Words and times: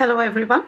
Hello, 0.00 0.18
everyone. 0.18 0.64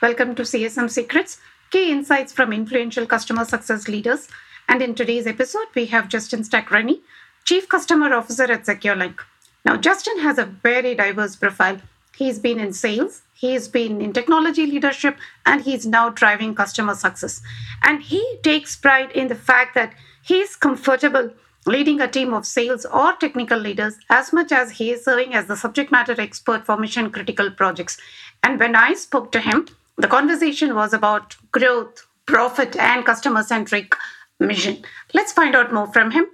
Welcome 0.00 0.34
to 0.36 0.42
CSM 0.42 0.88
Secrets, 0.88 1.38
key 1.70 1.92
insights 1.92 2.32
from 2.32 2.50
influential 2.50 3.04
customer 3.04 3.44
success 3.44 3.88
leaders. 3.88 4.26
And 4.70 4.80
in 4.80 4.94
today's 4.94 5.26
episode, 5.26 5.66
we 5.74 5.84
have 5.88 6.08
Justin 6.08 6.40
Strackany, 6.40 7.00
Chief 7.44 7.68
Customer 7.68 8.14
Officer 8.14 8.44
at 8.44 8.64
SecureLink. 8.64 9.18
Now, 9.66 9.76
Justin 9.76 10.20
has 10.20 10.38
a 10.38 10.46
very 10.46 10.94
diverse 10.94 11.36
profile. 11.36 11.76
He's 12.16 12.38
been 12.38 12.58
in 12.58 12.72
sales, 12.72 13.20
he's 13.34 13.68
been 13.68 14.00
in 14.00 14.14
technology 14.14 14.64
leadership, 14.64 15.18
and 15.44 15.60
he's 15.60 15.84
now 15.84 16.08
driving 16.08 16.54
customer 16.54 16.94
success. 16.94 17.42
And 17.82 18.02
he 18.02 18.38
takes 18.42 18.76
pride 18.76 19.12
in 19.12 19.28
the 19.28 19.34
fact 19.34 19.74
that 19.74 19.92
he's 20.22 20.56
comfortable 20.56 21.28
leading 21.66 22.00
a 22.00 22.08
team 22.08 22.32
of 22.32 22.46
sales 22.46 22.86
or 22.86 23.12
technical 23.16 23.58
leaders 23.58 23.98
as 24.08 24.32
much 24.32 24.50
as 24.50 24.70
he 24.70 24.90
is 24.90 25.04
serving 25.04 25.34
as 25.34 25.46
the 25.46 25.56
subject 25.56 25.92
matter 25.92 26.18
expert 26.18 26.64
for 26.64 26.76
mission 26.78 27.10
critical 27.10 27.50
projects. 27.50 27.98
And 28.42 28.58
when 28.58 28.76
I 28.76 28.94
spoke 28.94 29.32
to 29.32 29.40
him, 29.40 29.66
the 29.96 30.08
conversation 30.08 30.74
was 30.74 30.92
about 30.92 31.36
growth, 31.52 32.06
profit, 32.26 32.76
and 32.76 33.04
customer 33.04 33.42
centric 33.42 33.94
mission. 34.38 34.82
Let's 35.12 35.32
find 35.32 35.54
out 35.54 35.72
more 35.72 35.92
from 35.92 36.10
him. 36.10 36.26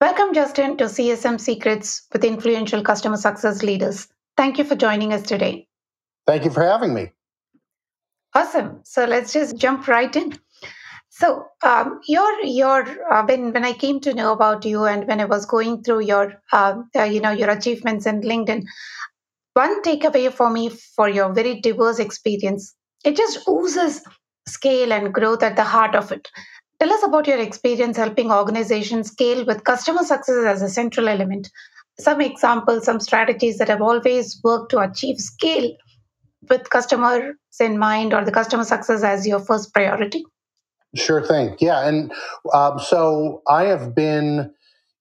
Welcome, 0.00 0.34
Justin, 0.34 0.76
to 0.76 0.84
CSM 0.84 1.40
Secrets 1.40 2.02
with 2.12 2.24
influential 2.24 2.82
customer 2.82 3.16
success 3.16 3.62
leaders. 3.62 4.08
Thank 4.36 4.58
you 4.58 4.64
for 4.64 4.74
joining 4.74 5.12
us 5.12 5.22
today. 5.22 5.68
Thank 6.26 6.44
you 6.44 6.50
for 6.50 6.62
having 6.62 6.92
me. 6.94 7.12
Awesome. 8.34 8.80
So 8.84 9.04
let's 9.04 9.32
just 9.32 9.56
jump 9.56 9.86
right 9.86 10.14
in. 10.14 10.38
So 11.08 11.46
um, 11.62 12.00
your 12.08 12.40
your 12.42 13.12
uh, 13.12 13.24
when 13.24 13.52
when 13.52 13.64
I 13.64 13.72
came 13.72 14.00
to 14.00 14.12
know 14.12 14.32
about 14.32 14.64
you 14.64 14.84
and 14.84 15.06
when 15.06 15.20
I 15.20 15.26
was 15.26 15.46
going 15.46 15.84
through 15.84 16.00
your 16.00 16.42
uh, 16.52 16.82
uh, 16.96 17.04
you 17.04 17.20
know 17.20 17.30
your 17.30 17.50
achievements 17.50 18.04
in 18.04 18.20
LinkedIn, 18.22 18.64
one 19.54 19.82
takeaway 19.82 20.32
for 20.32 20.50
me 20.50 20.68
for 20.68 21.08
your 21.08 21.32
very 21.32 21.60
diverse 21.60 21.98
experience, 21.98 22.74
it 23.04 23.16
just 23.16 23.48
oozes 23.48 24.02
scale 24.46 24.92
and 24.92 25.12
growth 25.14 25.42
at 25.42 25.56
the 25.56 25.64
heart 25.64 25.94
of 25.94 26.12
it. 26.12 26.28
Tell 26.80 26.92
us 26.92 27.04
about 27.04 27.26
your 27.26 27.38
experience 27.38 27.96
helping 27.96 28.30
organizations 28.30 29.10
scale 29.10 29.44
with 29.46 29.64
customer 29.64 30.02
success 30.02 30.44
as 30.44 30.62
a 30.62 30.68
central 30.68 31.08
element. 31.08 31.48
Some 31.98 32.20
examples, 32.20 32.84
some 32.84 33.00
strategies 33.00 33.58
that 33.58 33.68
have 33.68 33.80
always 33.80 34.40
worked 34.42 34.70
to 34.72 34.80
achieve 34.80 35.18
scale 35.18 35.72
with 36.50 36.68
customers 36.70 37.34
in 37.60 37.78
mind 37.78 38.12
or 38.12 38.24
the 38.24 38.32
customer 38.32 38.64
success 38.64 39.02
as 39.02 39.26
your 39.26 39.38
first 39.38 39.72
priority. 39.72 40.24
Sure 40.96 41.24
thing. 41.24 41.56
Yeah. 41.60 41.86
And 41.88 42.12
um, 42.52 42.78
so 42.78 43.42
I 43.48 43.64
have 43.64 43.94
been 43.94 44.52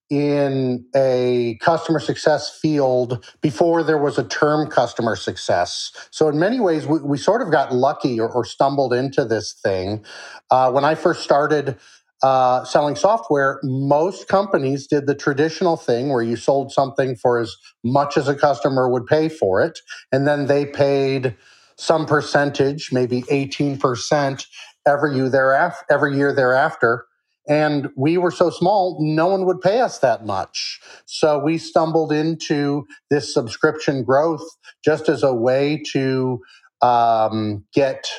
in 0.10 0.86
a 0.96 1.58
customer 1.62 2.00
success 2.00 2.60
field 2.62 3.26
before 3.42 3.84
there 3.84 3.98
was 3.98 4.18
a 4.18 4.24
term 4.24 4.70
customer 4.70 5.16
success. 5.16 5.92
So, 6.12 6.28
in 6.30 6.38
many 6.38 6.60
ways, 6.60 6.86
we, 6.86 7.00
we 7.00 7.18
sort 7.18 7.42
of 7.42 7.52
got 7.52 7.74
lucky 7.74 8.20
or, 8.20 8.30
or 8.30 8.46
stumbled 8.46 8.94
into 8.94 9.26
this 9.26 9.54
thing. 9.54 10.04
Uh, 10.52 10.72
when 10.72 10.86
I 10.86 10.96
first 10.96 11.24
started 11.24 11.78
uh, 12.22 12.64
selling 12.64 12.96
software, 12.96 13.60
most 13.64 14.28
companies 14.28 14.88
did 14.88 15.08
the 15.08 15.16
traditional 15.16 15.76
thing 15.76 16.10
where 16.10 16.24
you 16.24 16.36
sold 16.36 16.72
something 16.72 17.16
for 17.16 17.40
as 17.40 17.56
much 17.84 18.16
as 18.16 18.28
a 18.28 18.36
customer 18.36 18.90
would 18.90 19.06
pay 19.06 19.30
for 19.30 19.62
it, 19.62 19.80
and 20.12 20.28
then 20.28 20.48
they 20.48 20.66
paid 20.66 21.36
some 21.76 22.06
percentage, 22.06 22.92
maybe 22.92 23.24
18%, 23.24 24.46
every 24.88 25.16
year 25.16 25.30
thereafter, 25.30 25.86
every 25.90 26.16
year 26.16 26.34
thereafter. 26.34 27.06
And 27.48 27.90
we 27.98 28.18
were 28.18 28.32
so 28.32 28.50
small, 28.50 28.98
no 29.02 29.28
one 29.28 29.46
would 29.46 29.62
pay 29.62 29.82
us 29.82 30.00
that 30.00 30.26
much. 30.26 30.80
So 31.06 31.40
we 31.40 31.58
stumbled 31.58 32.12
into 32.12 32.86
this 33.10 33.34
subscription 33.34 34.04
growth 34.04 34.44
just 34.84 35.10
as 35.10 35.24
a 35.24 35.34
way 35.34 35.84
to 35.92 36.42
um, 36.82 37.66
get 37.74 38.10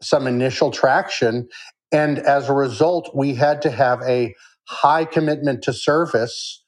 some 0.00 0.26
initial 0.26 0.70
traction. 0.70 1.48
And 1.92 2.18
as 2.18 2.48
a 2.48 2.54
result, 2.54 3.10
we 3.14 3.34
had 3.34 3.62
to 3.62 3.70
have 3.70 4.02
a 4.02 4.34
high 4.64 5.04
commitment 5.04 5.62
to 5.62 5.72
service 5.72 6.62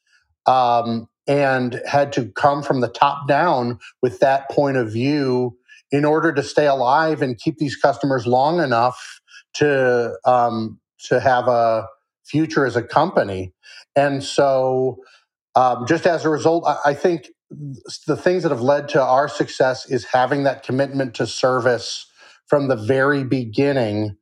um, 0.47 1.09
and 1.27 1.81
had 1.87 2.13
to 2.13 2.27
come 2.33 2.63
from 2.63 2.81
the 2.81 2.89
top 2.89 3.27
down 3.27 3.79
with 4.03 4.21
that 4.21 4.51
point 4.51 4.77
of 4.77 4.93
view 4.93 5.57
in 5.91 6.05
order 6.05 6.33
to 6.33 6.43
stay 6.43 6.67
alive 6.67 7.23
and 7.23 7.39
keep 7.39 7.59
these 7.59 7.77
customers 7.77 8.27
long 8.27 8.61
enough 8.61 9.21
to 9.55 10.17
um, 10.25 10.79
to 10.99 11.21
have 11.21 11.49
a 11.49 11.87
future 12.25 12.67
as 12.67 12.77
a 12.77 12.83
company. 12.83 13.53
And 13.97 14.23
so, 14.23 14.99
um, 15.55 15.87
just 15.87 16.07
as 16.07 16.25
a 16.25 16.29
result, 16.29 16.65
I, 16.67 16.91
I 16.91 16.95
think 16.95 17.29
the 18.07 18.17
things 18.17 18.43
that 18.43 18.51
have 18.51 18.61
led 18.61 18.89
to 18.91 19.03
our 19.03 19.29
success 19.29 19.89
is 19.89 20.05
having 20.05 20.45
that 20.45 20.63
commitment 20.63 21.15
to 21.15 21.27
service 21.27 22.07
from 22.47 22.69
the 22.69 22.77
very 22.77 23.25
beginning. 23.25 24.17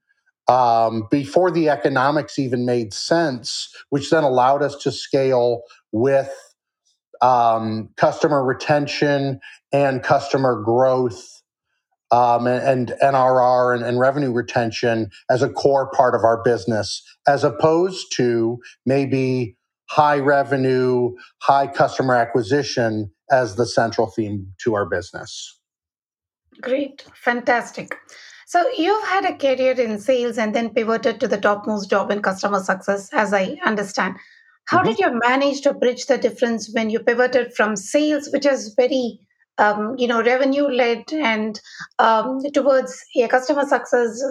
Um, 0.48 1.06
before 1.10 1.50
the 1.50 1.68
economics 1.68 2.38
even 2.38 2.66
made 2.66 2.92
sense, 2.92 3.74
which 3.90 4.10
then 4.10 4.24
allowed 4.24 4.62
us 4.62 4.76
to 4.82 4.92
scale 4.92 5.62
with 5.92 6.30
um, 7.22 7.90
customer 7.96 8.44
retention 8.44 9.40
and 9.72 10.02
customer 10.02 10.60
growth 10.62 11.41
um, 12.12 12.46
and, 12.46 12.90
and, 12.90 12.94
NRR 13.02 13.74
and, 13.74 13.84
and 13.84 13.98
revenue 13.98 14.30
retention 14.30 15.10
as 15.30 15.42
a 15.42 15.48
core 15.48 15.90
part 15.90 16.14
of 16.14 16.22
our 16.22 16.42
business, 16.42 17.02
as 17.26 17.42
opposed 17.42 18.14
to 18.16 18.58
maybe 18.86 19.56
high 19.88 20.18
revenue, 20.18 21.12
high 21.38 21.66
customer 21.66 22.14
acquisition 22.14 23.10
as 23.30 23.56
the 23.56 23.66
central 23.66 24.06
theme 24.06 24.46
to 24.62 24.74
our 24.74 24.86
business. 24.86 25.58
Great, 26.60 27.04
fantastic. 27.14 27.96
So 28.46 28.62
you've 28.76 29.04
had 29.04 29.24
a 29.24 29.36
career 29.36 29.72
in 29.72 29.98
sales 29.98 30.36
and 30.36 30.54
then 30.54 30.74
pivoted 30.74 31.18
to 31.20 31.28
the 31.28 31.38
topmost 31.38 31.88
job 31.88 32.10
in 32.10 32.20
customer 32.20 32.60
success, 32.60 33.08
as 33.12 33.32
I 33.32 33.56
understand. 33.64 34.16
How 34.66 34.78
mm-hmm. 34.78 34.88
did 34.88 34.98
you 34.98 35.20
manage 35.26 35.62
to 35.62 35.72
bridge 35.72 36.04
the 36.06 36.18
difference 36.18 36.70
when 36.72 36.90
you 36.90 37.00
pivoted 37.00 37.54
from 37.54 37.76
sales, 37.76 38.28
which 38.32 38.44
is 38.44 38.74
very 38.76 39.20
um, 39.58 39.94
you 39.98 40.06
know 40.06 40.22
revenue 40.22 40.66
led 40.66 41.12
and 41.12 41.60
um, 41.98 42.40
towards 42.52 42.98
a 43.16 43.28
customer 43.28 43.66
success 43.66 44.22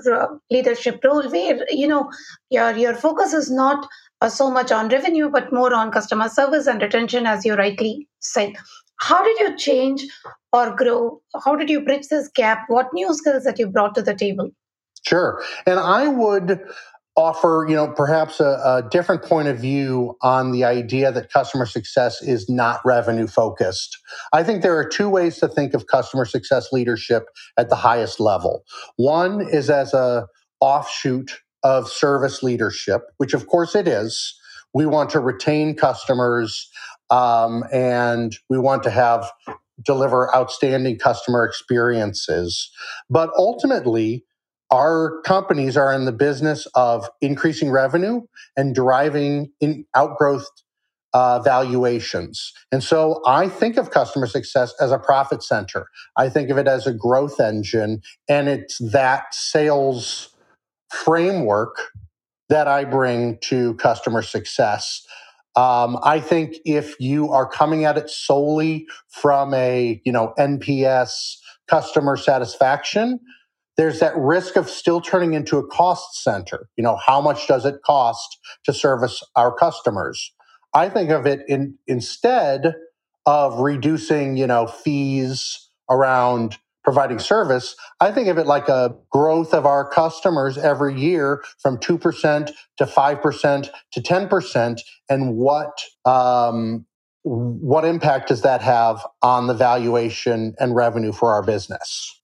leadership 0.49 0.99
role 1.03 1.29
where 1.29 1.59
you 1.69 1.87
know 1.87 2.09
your 2.49 2.71
your 2.75 2.95
focus 2.95 3.33
is 3.33 3.51
not 3.51 3.87
uh, 4.21 4.29
so 4.29 4.49
much 4.49 4.71
on 4.71 4.89
revenue 4.89 5.29
but 5.29 5.53
more 5.53 5.73
on 5.73 5.91
customer 5.91 6.29
service 6.29 6.67
and 6.67 6.81
retention 6.81 7.25
as 7.25 7.45
you 7.45 7.55
rightly 7.55 8.07
said. 8.19 8.53
How 8.99 9.23
did 9.23 9.39
you 9.39 9.57
change 9.57 10.05
or 10.53 10.75
grow? 10.75 11.21
How 11.43 11.55
did 11.55 11.69
you 11.69 11.83
bridge 11.83 12.07
this 12.09 12.29
gap? 12.35 12.65
What 12.67 12.93
new 12.93 13.13
skills 13.15 13.43
that 13.45 13.57
you 13.57 13.67
brought 13.67 13.95
to 13.95 14.01
the 14.03 14.13
table? 14.13 14.51
Sure. 15.07 15.41
And 15.65 15.79
i 15.79 16.07
would 16.07 16.59
offer 17.17 17.65
you 17.67 17.75
know 17.75 17.89
perhaps 17.89 18.39
a, 18.39 18.61
a, 18.63 18.87
different 18.89 19.23
point 19.23 19.47
of 19.47 19.59
view 19.59 20.17
on 20.21 20.51
the 20.51 20.63
idea 20.63 21.11
that 21.11 21.31
customer 21.31 21.65
success 21.65 22.21
is 22.21 22.49
not 22.49 22.79
revenue 22.85 23.27
focused. 23.27 23.97
I 24.31 24.43
think 24.43 24.61
there 24.61 24.77
are 24.77 24.87
two 24.87 25.09
ways 25.09 25.37
to 25.39 25.47
think 25.47 25.73
of 25.73 25.87
customer 25.87 26.25
success 26.25 26.71
leadership 26.71 27.25
at 27.57 27.69
the 27.69 27.75
highest 27.75 28.19
level. 28.19 28.63
One 28.95 29.41
is 29.41 29.69
as 29.69 29.93
a 29.93 30.27
offshoot 30.61 31.41
of 31.63 31.87
service 31.89 32.41
leadership 32.41 33.01
which 33.17 33.33
of 33.33 33.47
course 33.47 33.75
it 33.75 33.87
is. 33.87 34.37
We 34.73 34.85
want 34.85 35.09
to 35.09 35.19
retain 35.19 35.75
customers 35.75 36.69
um, 37.09 37.65
and 37.73 38.37
we 38.49 38.57
want 38.57 38.83
to 38.83 38.89
have 38.89 39.29
deliver 39.83 40.33
outstanding 40.35 40.97
customer 40.97 41.43
experiences. 41.43 42.71
But 43.09 43.31
ultimately 43.37 44.23
our 44.71 45.21
companies 45.25 45.75
are 45.75 45.93
in 45.93 46.05
the 46.05 46.11
business 46.11 46.65
of 46.75 47.09
increasing 47.19 47.69
revenue 47.69 48.21
and 48.55 48.73
driving 48.73 49.51
in 49.59 49.85
outgrowth 49.95 50.47
uh, 51.13 51.39
valuations. 51.39 52.53
And 52.71 52.81
so 52.83 53.21
I 53.25 53.49
think 53.49 53.77
of 53.77 53.91
customer 53.91 54.27
success 54.27 54.73
as 54.79 54.91
a 54.91 54.97
profit 54.97 55.43
center. 55.43 55.87
I 56.15 56.29
think 56.29 56.49
of 56.49 56.57
it 56.57 56.67
as 56.67 56.87
a 56.87 56.93
growth 56.93 57.39
engine, 57.39 58.01
and 58.29 58.47
it's 58.47 58.77
that 58.77 59.33
sales 59.33 60.29
framework 60.89 61.91
that 62.49 62.67
I 62.67 62.85
bring 62.85 63.39
to 63.43 63.73
customer 63.75 64.21
success. 64.21 65.05
Um, 65.57 65.97
I 66.01 66.21
think 66.21 66.55
if 66.63 66.95
you 66.99 67.29
are 67.31 67.45
coming 67.45 67.83
at 67.83 67.97
it 67.97 68.09
solely 68.09 68.87
from 69.09 69.53
a 69.53 70.01
you 70.05 70.13
know 70.13 70.33
NPS 70.39 71.35
customer 71.67 72.15
satisfaction, 72.15 73.19
there's 73.77 73.99
that 73.99 74.15
risk 74.17 74.55
of 74.55 74.69
still 74.69 75.01
turning 75.01 75.33
into 75.33 75.57
a 75.57 75.67
cost 75.67 76.21
center. 76.21 76.69
You 76.77 76.83
know, 76.83 76.97
how 76.97 77.21
much 77.21 77.47
does 77.47 77.65
it 77.65 77.81
cost 77.85 78.37
to 78.65 78.73
service 78.73 79.23
our 79.35 79.53
customers? 79.53 80.33
I 80.73 80.89
think 80.89 81.09
of 81.09 81.25
it 81.25 81.41
in 81.47 81.77
instead 81.87 82.75
of 83.25 83.59
reducing, 83.59 84.37
you 84.37 84.47
know, 84.47 84.67
fees 84.67 85.69
around 85.89 86.57
providing 86.83 87.19
service, 87.19 87.75
I 87.99 88.11
think 88.11 88.27
of 88.27 88.37
it 88.37 88.47
like 88.47 88.67
a 88.67 88.95
growth 89.11 89.53
of 89.53 89.65
our 89.65 89.87
customers 89.87 90.57
every 90.57 90.99
year 90.99 91.43
from 91.59 91.77
2% 91.77 92.51
to 92.77 92.85
5% 92.85 93.69
to 93.91 94.01
10%. 94.01 94.79
And 95.09 95.35
what, 95.35 95.83
um, 96.05 96.85
what 97.23 97.85
impact 97.85 98.29
does 98.29 98.41
that 98.41 98.61
have 98.61 99.05
on 99.21 99.45
the 99.45 99.53
valuation 99.53 100.55
and 100.59 100.75
revenue 100.75 101.11
for 101.11 101.31
our 101.33 101.43
business? 101.43 102.19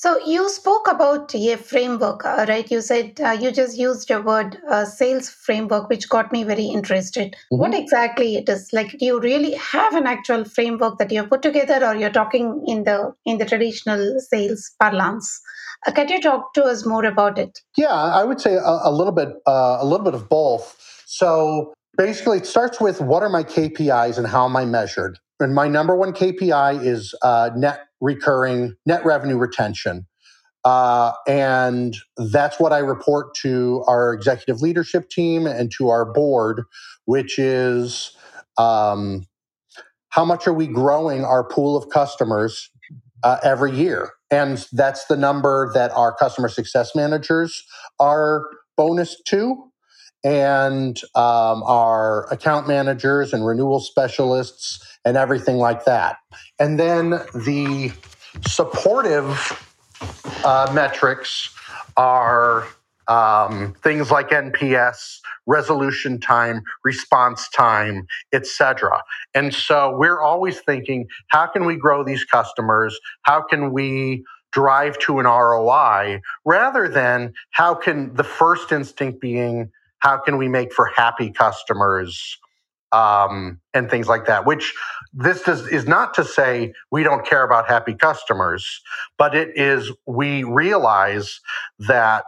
So 0.00 0.18
you 0.24 0.48
spoke 0.48 0.88
about 0.90 1.34
a 1.34 1.56
framework, 1.56 2.24
uh, 2.24 2.46
right? 2.48 2.70
You 2.70 2.80
said 2.80 3.20
uh, 3.20 3.32
you 3.32 3.52
just 3.52 3.76
used 3.76 4.08
your 4.08 4.22
word 4.22 4.56
uh, 4.66 4.86
sales 4.86 5.28
framework, 5.28 5.90
which 5.90 6.08
got 6.08 6.32
me 6.32 6.42
very 6.42 6.64
interested. 6.64 7.34
Mm-hmm. 7.34 7.58
What 7.58 7.74
exactly 7.74 8.36
it 8.36 8.48
is? 8.48 8.72
Like, 8.72 8.96
do 8.98 9.04
you 9.04 9.20
really 9.20 9.52
have 9.56 9.94
an 9.94 10.06
actual 10.06 10.46
framework 10.46 10.96
that 10.96 11.12
you 11.12 11.18
have 11.20 11.28
put 11.28 11.42
together, 11.42 11.84
or 11.84 11.94
you're 11.96 12.08
talking 12.08 12.64
in 12.66 12.84
the 12.84 13.12
in 13.26 13.36
the 13.36 13.44
traditional 13.44 14.20
sales 14.20 14.70
parlance? 14.80 15.38
Uh, 15.86 15.92
can 15.92 16.08
you 16.08 16.22
talk 16.22 16.54
to 16.54 16.64
us 16.64 16.86
more 16.86 17.04
about 17.04 17.36
it? 17.38 17.60
Yeah, 17.76 17.92
I 17.92 18.24
would 18.24 18.40
say 18.40 18.54
a, 18.54 18.78
a 18.84 18.90
little 18.90 19.12
bit, 19.12 19.28
uh, 19.46 19.76
a 19.80 19.84
little 19.84 20.06
bit 20.06 20.14
of 20.14 20.30
both. 20.30 21.02
So 21.04 21.74
basically, 21.98 22.38
it 22.38 22.46
starts 22.46 22.80
with 22.80 23.02
what 23.02 23.22
are 23.22 23.28
my 23.28 23.44
KPIs 23.44 24.16
and 24.16 24.26
how 24.26 24.46
am 24.46 24.56
I 24.56 24.64
measured? 24.64 25.18
And 25.40 25.54
my 25.54 25.68
number 25.68 25.94
one 25.94 26.14
KPI 26.14 26.86
is 26.86 27.14
uh, 27.20 27.50
net 27.54 27.89
recurring 28.00 28.74
net 28.86 29.04
revenue 29.04 29.36
retention. 29.36 30.06
Uh, 30.64 31.12
and 31.26 31.96
that's 32.16 32.60
what 32.60 32.72
I 32.72 32.78
report 32.78 33.34
to 33.36 33.82
our 33.86 34.12
executive 34.12 34.60
leadership 34.60 35.08
team 35.08 35.46
and 35.46 35.72
to 35.78 35.88
our 35.88 36.04
board, 36.04 36.64
which 37.06 37.38
is 37.38 38.14
um, 38.58 39.26
how 40.10 40.24
much 40.24 40.46
are 40.46 40.52
we 40.52 40.66
growing 40.66 41.24
our 41.24 41.44
pool 41.44 41.76
of 41.76 41.88
customers 41.88 42.70
uh, 43.22 43.38
every 43.42 43.74
year? 43.74 44.10
And 44.30 44.66
that's 44.72 45.06
the 45.06 45.16
number 45.16 45.70
that 45.74 45.90
our 45.92 46.14
customer 46.14 46.48
success 46.48 46.94
managers 46.94 47.64
are 47.98 48.46
bonus 48.76 49.20
to. 49.28 49.64
And 50.22 51.00
um, 51.14 51.62
our 51.62 52.30
account 52.30 52.68
managers 52.68 53.32
and 53.32 53.46
renewal 53.46 53.80
specialists 53.80 54.84
and 55.04 55.16
everything 55.16 55.56
like 55.56 55.84
that. 55.84 56.18
And 56.58 56.78
then 56.78 57.10
the 57.34 57.92
supportive 58.46 59.66
uh, 60.44 60.70
metrics 60.74 61.54
are 61.96 62.66
um, 63.08 63.74
things 63.82 64.10
like 64.10 64.28
NPS, 64.28 65.18
resolution 65.46 66.20
time, 66.20 66.62
response 66.84 67.48
time, 67.48 68.06
etc. 68.32 69.02
And 69.34 69.52
so 69.52 69.96
we're 69.96 70.20
always 70.20 70.60
thinking, 70.60 71.08
how 71.28 71.46
can 71.46 71.64
we 71.64 71.76
grow 71.76 72.04
these 72.04 72.24
customers? 72.24 72.98
How 73.22 73.42
can 73.42 73.72
we 73.72 74.24
drive 74.52 74.98
to 74.98 75.18
an 75.18 75.26
ROI 75.26 76.20
rather 76.44 76.88
than 76.88 77.32
how 77.50 77.74
can 77.74 78.14
the 78.14 78.24
first 78.24 78.72
instinct 78.72 79.20
being 79.20 79.70
how 80.00 80.16
can 80.16 80.38
we 80.38 80.48
make 80.48 80.72
for 80.72 80.86
happy 80.86 81.30
customers 81.30 82.38
um, 82.92 83.60
and 83.74 83.90
things 83.90 84.08
like 84.08 84.26
that. 84.26 84.46
Which 84.46 84.74
this 85.12 85.42
does, 85.42 85.66
is 85.68 85.86
not 85.86 86.14
to 86.14 86.24
say 86.24 86.72
we 86.90 87.02
don't 87.02 87.26
care 87.26 87.44
about 87.44 87.68
happy 87.68 87.94
customers, 87.94 88.80
but 89.18 89.34
it 89.34 89.50
is 89.56 89.92
we 90.06 90.44
realize 90.44 91.40
that 91.78 92.26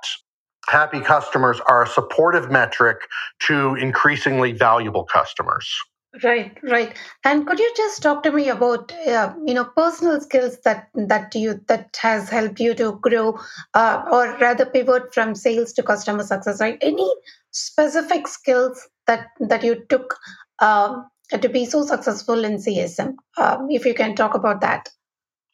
happy 0.69 1.00
customers 1.00 1.61
are 1.67 1.82
a 1.82 1.88
supportive 1.88 2.50
metric 2.50 3.00
to 3.41 3.75
increasingly 3.75 4.53
valuable 4.53 5.05
customers. 5.05 5.69
Right, 6.23 6.59
right. 6.62 6.94
And 7.25 7.47
could 7.47 7.58
you 7.58 7.73
just 7.75 8.03
talk 8.03 8.23
to 8.25 8.32
me 8.32 8.50
about 8.50 8.93
uh, 9.06 9.32
you 9.47 9.55
know 9.55 9.65
personal 9.65 10.20
skills 10.20 10.58
that 10.61 10.88
that 10.94 11.35
you 11.35 11.58
that 11.69 11.97
has 12.03 12.29
helped 12.29 12.61
you 12.61 12.75
to 12.75 12.99
grow, 13.00 13.41
uh, 13.73 14.03
or 14.12 14.37
rather 14.38 14.67
pivot 14.67 15.15
from 15.15 15.35
sales 15.35 15.73
to 15.73 15.82
customer 15.82 16.23
success? 16.23 16.61
Right? 16.61 16.76
Any 16.82 17.11
specific 17.50 18.29
skills 18.29 18.87
that 19.06 19.29
that 19.41 19.65
you 19.65 19.87
took 19.88 20.19
um, 20.62 21.09
to 21.31 21.49
be 21.49 21.64
so 21.67 21.85
successful 21.85 22.44
in 22.44 22.56
CSM? 22.56 23.14
Um, 23.37 23.67
if 23.70 23.85
you 23.85 23.94
can 23.94 24.14
talk 24.14 24.35
about 24.35 24.61
that. 24.62 24.88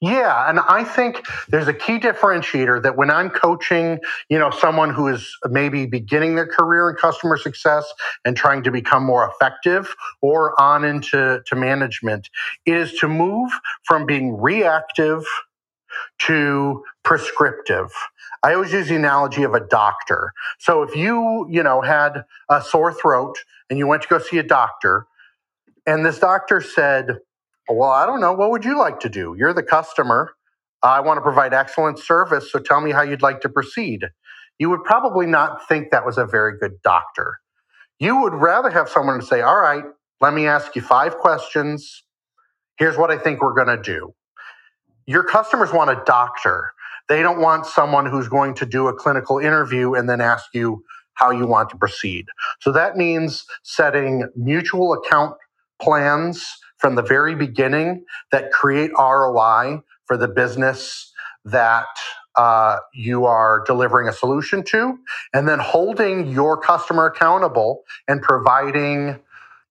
Yeah, 0.00 0.49
and 0.49 0.60
I 0.60 0.84
think 0.84 1.26
there's 1.49 1.66
a 1.66 1.75
key 1.75 1.99
differentiator 1.99 2.84
that 2.84 2.96
when 2.96 3.10
I'm 3.10 3.31
coaching, 3.31 3.99
you 4.28 4.38
know, 4.38 4.50
someone 4.50 4.94
who 4.94 5.08
is 5.08 5.37
maybe 5.46 5.87
beginning 5.87 6.37
their 6.37 6.46
career 6.46 6.90
in 6.90 6.94
customer 6.94 7.37
success 7.37 7.84
and 8.25 8.37
trying 8.37 8.62
to 8.62 8.70
become 8.70 9.05
more 9.05 9.28
effective 9.28 9.93
or 10.22 10.60
on 10.60 10.84
into 10.84 11.40
to 11.44 11.56
management 11.56 12.28
is 12.64 12.93
to 13.00 13.08
move 13.08 13.50
from 13.82 14.06
being 14.06 14.40
reactive 14.40 15.25
to 16.20 16.85
prescriptive. 17.05 17.90
I 18.43 18.55
always 18.55 18.73
use 18.73 18.88
the 18.88 18.96
analogy 18.96 19.43
of 19.44 19.55
a 19.55 19.61
doctor. 19.61 20.32
So 20.58 20.82
if 20.82 20.96
you, 20.96 21.46
you 21.50 21.62
know, 21.62 21.82
had 21.82 22.25
a 22.50 22.62
sore 22.62 22.93
throat 22.93 23.37
and 23.70 23.79
you 23.79 23.87
went 23.87 24.02
to 24.02 24.08
go 24.08 24.19
see 24.19 24.38
a 24.38 24.43
doctor, 24.44 25.06
and 25.87 26.06
this 26.06 26.20
doctor 26.20 26.62
said, 26.62 27.19
Well, 27.69 27.90
I 27.90 28.06
don't 28.06 28.20
know, 28.23 28.35
what 28.35 28.52
would 28.52 28.64
you 28.67 28.79
like 28.79 29.00
to 29.02 29.11
do? 29.11 29.37
You're 29.38 29.55
the 29.55 29.64
customer. 29.64 30.32
I 30.82 31.00
want 31.00 31.19
to 31.19 31.23
provide 31.23 31.55
excellent 31.55 31.99
service, 31.99 32.52
so 32.52 32.61
tell 32.61 32.81
me 32.82 32.93
how 32.93 33.02
you'd 33.02 33.23
like 33.23 33.43
to 33.43 33.50
proceed. 33.50 34.05
You 34.61 34.70
would 34.70 34.85
probably 34.85 35.26
not 35.26 35.69
think 35.69 35.90
that 35.93 36.06
was 36.06 36.19
a 36.19 36.26
very 36.26 36.58
good 36.58 36.82
doctor. 36.85 37.38
You 38.00 38.23
would 38.23 38.35
rather 38.35 38.70
have 38.70 38.88
someone 38.90 39.23
say, 39.23 39.43
All 39.43 39.61
right, 39.61 39.85
let 40.20 40.35
me 40.35 40.46
ask 40.46 40.76
you 40.76 40.82
five 40.82 41.19
questions. 41.19 42.05
Here's 42.79 42.99
what 42.99 43.11
I 43.11 43.19
think 43.19 43.43
we're 43.43 43.55
going 43.55 43.76
to 43.76 43.82
do. 43.82 44.14
Your 45.08 45.25
customers 45.25 45.72
want 45.72 45.90
a 45.90 46.02
doctor. 46.05 46.72
They 47.08 47.22
don't 47.22 47.40
want 47.40 47.64
someone 47.64 48.05
who's 48.05 48.28
going 48.28 48.52
to 48.56 48.66
do 48.66 48.88
a 48.88 48.93
clinical 48.93 49.38
interview 49.38 49.94
and 49.94 50.06
then 50.06 50.20
ask 50.20 50.50
you 50.52 50.84
how 51.14 51.31
you 51.31 51.46
want 51.46 51.70
to 51.70 51.76
proceed. 51.78 52.26
So 52.60 52.72
that 52.72 52.99
means 52.99 53.46
setting 53.62 54.28
mutual 54.37 54.93
account 54.93 55.34
plans 55.81 56.46
from 56.76 56.94
the 56.94 57.02
very 57.02 57.34
beginning 57.34 58.05
that 58.32 58.52
create 58.52 58.90
ROI 58.99 59.81
for 60.05 60.19
the 60.19 60.28
business 60.28 61.11
that 61.46 61.87
uh, 62.37 62.76
you 62.93 63.25
are 63.25 63.64
delivering 63.66 64.08
a 64.08 64.12
solution 64.12 64.62
to, 64.62 64.99
and 65.32 65.49
then 65.49 65.58
holding 65.58 66.28
your 66.28 66.61
customer 66.61 67.06
accountable 67.06 67.82
and 68.06 68.20
providing 68.20 69.19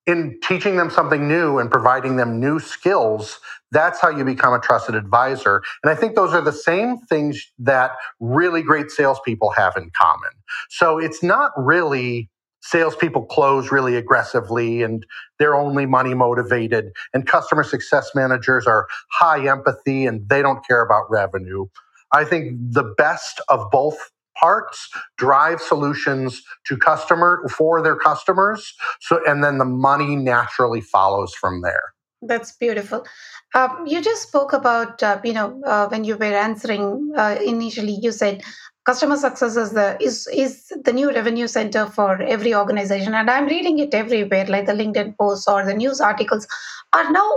in 0.07 0.39
teaching 0.41 0.77
them 0.77 0.89
something 0.89 1.27
new 1.27 1.59
and 1.59 1.69
providing 1.69 2.15
them 2.15 2.39
new 2.39 2.59
skills, 2.59 3.39
that's 3.71 3.99
how 3.99 4.09
you 4.09 4.23
become 4.23 4.53
a 4.53 4.59
trusted 4.59 4.95
advisor. 4.95 5.61
And 5.83 5.91
I 5.91 5.95
think 5.95 6.15
those 6.15 6.33
are 6.33 6.41
the 6.41 6.53
same 6.53 6.97
things 6.97 7.45
that 7.59 7.91
really 8.21 8.63
great 8.63 8.89
salespeople 8.89 9.51
have 9.51 9.75
in 9.75 9.91
common. 10.01 10.31
So 10.69 10.97
it's 10.97 11.21
not 11.21 11.51
really 11.57 12.29
salespeople 12.61 13.25
close 13.25 13.71
really 13.71 13.95
aggressively 13.95 14.81
and 14.81 15.05
they're 15.39 15.55
only 15.55 15.85
money 15.85 16.13
motivated, 16.13 16.91
and 17.13 17.27
customer 17.27 17.63
success 17.63 18.11
managers 18.15 18.65
are 18.65 18.87
high 19.11 19.47
empathy 19.47 20.05
and 20.05 20.27
they 20.29 20.41
don't 20.41 20.65
care 20.65 20.81
about 20.81 21.09
revenue. 21.09 21.65
I 22.13 22.23
think 22.23 22.57
the 22.71 22.95
best 22.97 23.41
of 23.49 23.69
both 23.71 23.97
parts 24.39 24.89
drive 25.17 25.61
solutions 25.61 26.41
to 26.65 26.77
customer 26.77 27.43
for 27.55 27.81
their 27.81 27.95
customers. 27.95 28.73
So 29.01 29.19
and 29.25 29.43
then 29.43 29.57
the 29.57 29.65
money 29.65 30.15
naturally 30.15 30.81
follows 30.81 31.33
from 31.33 31.61
there. 31.61 31.93
That's 32.21 32.51
beautiful. 32.53 33.05
Um, 33.53 33.85
you 33.85 34.01
just 34.01 34.23
spoke 34.23 34.53
about 34.53 35.03
uh, 35.03 35.19
you 35.23 35.33
know 35.33 35.61
uh, 35.65 35.87
when 35.87 36.03
you 36.03 36.17
were 36.17 36.25
answering 36.25 37.11
uh, 37.15 37.37
initially 37.45 37.97
you 38.01 38.11
said 38.11 38.43
customer 38.85 39.17
success 39.17 39.55
is 39.57 39.71
the 39.71 39.97
is 40.01 40.27
is 40.33 40.71
the 40.83 40.93
new 40.93 41.11
revenue 41.13 41.47
center 41.47 41.85
for 41.85 42.21
every 42.21 42.55
organization. 42.55 43.13
And 43.13 43.29
i'm 43.29 43.45
reading 43.45 43.79
it 43.79 43.93
everywhere 43.93 44.45
like 44.47 44.65
the 44.65 44.73
linkedin 44.73 45.15
posts 45.17 45.47
or 45.47 45.63
the 45.65 45.73
news 45.73 46.01
articles 46.01 46.47
are 46.93 47.11
now 47.11 47.29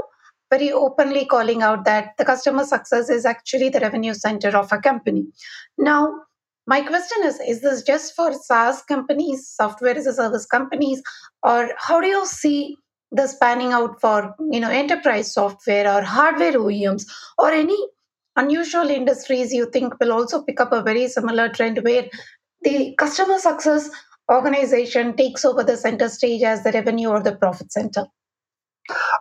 very 0.50 0.72
openly 0.72 1.24
calling 1.26 1.62
out 1.62 1.84
that 1.84 2.16
the 2.18 2.24
customer 2.24 2.64
success 2.64 3.08
is 3.08 3.24
actually 3.24 3.68
the 3.68 3.80
revenue 3.80 4.14
center 4.14 4.48
of 4.56 4.72
a 4.72 4.78
company. 4.78 5.26
Now 5.78 6.22
my 6.70 6.80
question 6.82 7.24
is 7.28 7.40
is 7.52 7.62
this 7.62 7.82
just 7.82 8.14
for 8.14 8.32
saas 8.32 8.82
companies 8.90 9.46
software 9.60 9.96
as 9.96 10.06
a 10.06 10.14
service 10.14 10.46
companies? 10.46 11.02
Or 11.42 11.70
how 11.76 12.00
do 12.00 12.06
you 12.06 12.24
see 12.26 12.76
this 13.20 13.36
panning 13.42 13.72
out 13.78 14.00
for 14.00 14.34
you 14.52 14.60
know 14.64 14.70
enterprise 14.70 15.32
software 15.38 15.88
or 15.92 16.02
hardware 16.02 16.58
oems 16.66 17.06
or 17.38 17.50
any 17.50 17.78
unusual 18.36 18.92
industries 18.98 19.56
you 19.60 19.66
think 19.70 19.98
will 20.00 20.12
also 20.12 20.42
pick 20.42 20.60
up 20.60 20.76
a 20.76 20.82
very 20.90 21.08
similar 21.08 21.48
trend 21.48 21.82
where 21.88 22.06
the 22.62 22.94
customer 22.98 23.38
success 23.38 23.90
organization 24.32 25.12
takes 25.16 25.44
over 25.44 25.64
the 25.64 25.76
center 25.76 26.08
stage 26.08 26.42
as 26.42 26.62
the 26.62 26.72
revenue 26.72 27.08
or 27.08 27.20
the 27.20 27.34
profit 27.34 27.72
center? 27.72 28.06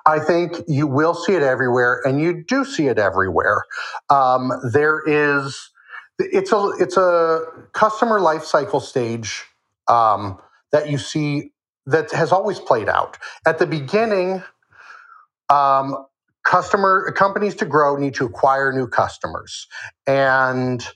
I 0.06 0.20
think 0.20 0.62
you 0.68 0.86
will 0.88 1.16
see 1.16 1.34
it 1.34 1.44
everywhere, 1.44 2.02
and 2.06 2.22
you 2.22 2.44
do 2.48 2.64
see 2.66 2.88
it 2.88 3.00
everywhere. 3.00 3.66
Um, 4.10 4.52
there 4.72 5.02
is 5.08 5.70
it's 6.20 6.54
a 6.54 6.72
it's 6.80 6.98
a 6.98 7.42
customer 7.74 8.20
life 8.22 8.44
cycle 8.46 8.82
stage 8.82 9.46
um, 9.90 10.40
that 10.74 10.90
you 10.90 11.00
see 11.00 11.52
that 11.88 12.12
has 12.12 12.32
always 12.34 12.60
played 12.60 12.90
out. 12.90 13.18
At 13.48 13.60
the 13.60 13.68
beginning, 13.68 14.44
um, 15.50 16.06
customer 16.46 17.12
companies 17.18 17.56
to 17.58 17.66
grow 17.66 17.98
need 17.98 18.16
to 18.16 18.26
acquire 18.26 18.74
new 18.74 18.88
customers, 18.88 19.68
and 20.08 20.88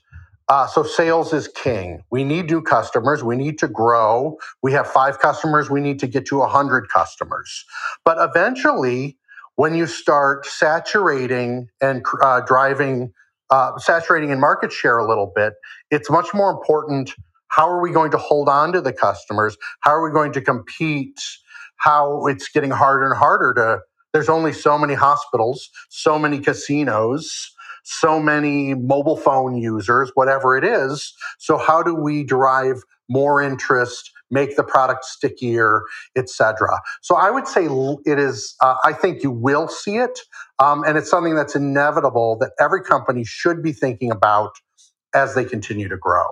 uh, 0.48 0.66
so 0.68 0.84
sales 0.84 1.32
is 1.34 1.48
king. 1.48 2.04
We 2.10 2.24
need 2.24 2.50
new 2.50 2.62
customers. 2.62 3.24
We 3.24 3.36
need 3.36 3.58
to 3.60 3.68
grow. 3.68 4.38
We 4.62 4.72
have 4.74 4.88
five 4.88 5.20
customers. 5.20 5.70
We 5.70 5.80
need 5.82 6.00
to 6.00 6.08
get 6.08 6.26
to 6.28 6.42
a 6.42 6.48
hundred 6.48 6.88
customers. 6.90 7.66
But 8.04 8.18
eventually, 8.20 9.18
when 9.56 9.74
you 9.74 9.86
start 9.88 10.46
saturating 10.46 11.70
and 11.82 12.04
uh, 12.22 12.42
driving 12.42 13.14
uh, 13.54 13.78
saturating 13.78 14.30
in 14.30 14.40
market 14.40 14.72
share 14.72 14.98
a 14.98 15.06
little 15.08 15.30
bit. 15.32 15.54
It's 15.92 16.10
much 16.10 16.34
more 16.34 16.50
important. 16.50 17.12
How 17.48 17.68
are 17.68 17.80
we 17.80 17.92
going 17.92 18.10
to 18.10 18.18
hold 18.18 18.48
on 18.48 18.72
to 18.72 18.80
the 18.80 18.92
customers? 18.92 19.56
How 19.80 19.92
are 19.92 20.04
we 20.04 20.12
going 20.12 20.32
to 20.32 20.40
compete? 20.40 21.20
How 21.76 22.26
it's 22.26 22.48
getting 22.48 22.72
harder 22.72 23.06
and 23.06 23.16
harder 23.16 23.54
to. 23.54 23.78
There's 24.12 24.28
only 24.28 24.52
so 24.52 24.76
many 24.76 24.94
hospitals, 24.94 25.68
so 25.88 26.18
many 26.18 26.40
casinos, 26.40 27.52
so 27.84 28.18
many 28.18 28.74
mobile 28.74 29.16
phone 29.16 29.56
users, 29.56 30.10
whatever 30.14 30.56
it 30.56 30.64
is. 30.64 31.14
So 31.38 31.56
how 31.56 31.80
do 31.82 31.94
we 31.94 32.24
drive 32.24 32.82
more 33.08 33.40
interest, 33.40 34.10
make 34.34 34.56
the 34.56 34.64
product 34.64 35.04
stickier, 35.04 35.82
etc. 36.16 36.68
So 37.00 37.14
I 37.14 37.30
would 37.30 37.48
say 37.48 37.64
it 38.04 38.18
is. 38.18 38.54
Uh, 38.60 38.74
I 38.84 38.92
think 38.92 39.22
you 39.22 39.30
will 39.30 39.68
see 39.68 39.96
it, 39.96 40.18
um, 40.58 40.84
and 40.86 40.98
it's 40.98 41.08
something 41.08 41.34
that's 41.34 41.56
inevitable 41.56 42.36
that 42.40 42.52
every 42.60 42.82
company 42.82 43.24
should 43.24 43.62
be 43.62 43.72
thinking 43.72 44.10
about 44.10 44.52
as 45.14 45.34
they 45.34 45.44
continue 45.44 45.88
to 45.88 45.96
grow. 45.96 46.26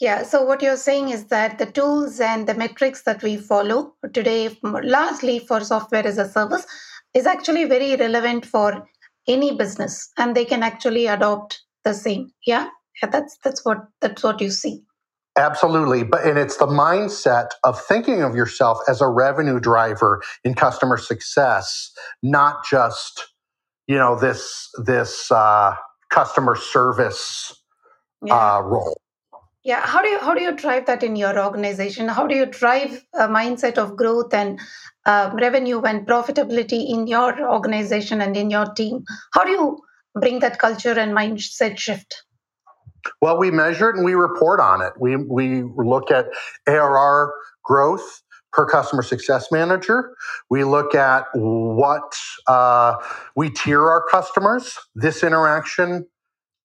Yeah, 0.00 0.22
so 0.22 0.42
what 0.42 0.62
you're 0.62 0.78
saying 0.78 1.10
is 1.10 1.26
that 1.26 1.58
the 1.58 1.66
tools 1.66 2.20
and 2.20 2.46
the 2.46 2.54
metrics 2.54 3.02
that 3.02 3.22
we 3.22 3.36
follow 3.36 3.94
today, 4.14 4.56
largely 4.62 5.38
for 5.40 5.60
software 5.60 6.06
as 6.06 6.16
a 6.16 6.26
service, 6.26 6.66
is 7.12 7.26
actually 7.26 7.64
very 7.64 7.96
relevant 7.96 8.46
for 8.46 8.88
any 9.26 9.56
business 9.56 10.10
and 10.18 10.34
they 10.34 10.44
can 10.44 10.62
actually 10.62 11.06
adopt 11.06 11.62
the 11.84 11.94
same 11.94 12.30
yeah 12.46 12.68
yeah 13.02 13.08
that's 13.08 13.38
that's 13.44 13.64
what 13.64 13.78
that's 14.00 14.22
what 14.22 14.40
you 14.40 14.50
see 14.50 14.82
absolutely. 15.40 16.04
But 16.04 16.24
and 16.24 16.38
it's 16.38 16.56
the 16.56 16.66
mindset 16.66 17.48
of 17.64 17.80
thinking 17.80 18.22
of 18.22 18.34
yourself 18.34 18.78
as 18.88 19.00
a 19.00 19.08
revenue 19.08 19.60
driver 19.60 20.22
in 20.44 20.54
customer 20.54 20.96
success 20.96 21.90
not 22.22 22.64
just 22.64 23.28
you 23.86 23.96
know 23.96 24.18
this 24.18 24.68
this 24.84 25.30
uh, 25.32 25.74
customer 26.10 26.54
service 26.54 27.52
yeah. 28.24 28.34
uh, 28.34 28.60
role. 28.60 28.96
Yeah. 29.64 29.84
How 29.84 30.00
do 30.00 30.08
you 30.08 30.18
how 30.18 30.34
do 30.34 30.42
you 30.42 30.52
drive 30.52 30.86
that 30.86 31.02
in 31.02 31.16
your 31.16 31.38
organization? 31.38 32.08
How 32.08 32.26
do 32.26 32.34
you 32.34 32.46
drive 32.46 33.04
a 33.14 33.28
mindset 33.28 33.78
of 33.78 33.96
growth 33.96 34.32
and 34.32 34.58
uh, 35.06 35.30
revenue 35.34 35.80
and 35.82 36.06
profitability 36.06 36.88
in 36.88 37.06
your 37.06 37.50
organization 37.50 38.20
and 38.20 38.36
in 38.36 38.50
your 38.50 38.66
team? 38.74 39.04
How 39.34 39.44
do 39.44 39.50
you 39.50 39.80
bring 40.14 40.40
that 40.40 40.58
culture 40.58 40.98
and 40.98 41.12
mindset 41.12 41.78
shift 41.78 42.24
well 43.20 43.38
we 43.38 43.50
measure 43.50 43.90
it 43.90 43.96
and 43.96 44.04
we 44.04 44.14
report 44.14 44.60
on 44.60 44.82
it 44.82 44.92
we 44.98 45.16
we 45.16 45.62
look 45.62 46.10
at 46.10 46.26
arr 46.66 47.32
growth 47.64 48.22
per 48.52 48.66
customer 48.66 49.02
success 49.02 49.50
manager. 49.52 50.14
We 50.48 50.64
look 50.64 50.94
at 50.94 51.26
what 51.34 52.14
uh, 52.46 52.96
we 53.36 53.50
tier 53.50 53.88
our 53.88 54.04
customers. 54.10 54.76
This 54.94 55.22
interaction 55.22 56.06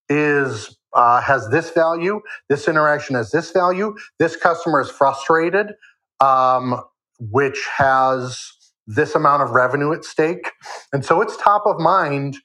is 0.10 0.78
uh, 0.94 1.22
has 1.22 1.50
this 1.50 1.72
value. 1.72 2.22
This 2.50 2.68
interaction 2.68 3.16
has 3.16 3.32
this 3.32 3.52
value. 3.52 3.96
This 4.18 4.36
customer 4.38 4.80
is 4.80 4.90
frustrated, 4.90 5.74
um, 6.22 6.82
which 7.20 7.68
has 7.78 8.52
this 8.88 9.14
amount 9.14 9.44
of 9.44 9.52
revenue 9.52 9.92
at 9.94 10.06
stake. 10.06 10.52
And 10.94 11.04
so 11.04 11.22
it's 11.22 11.36
top 11.38 11.64
of 11.66 11.80
mind 11.80 12.38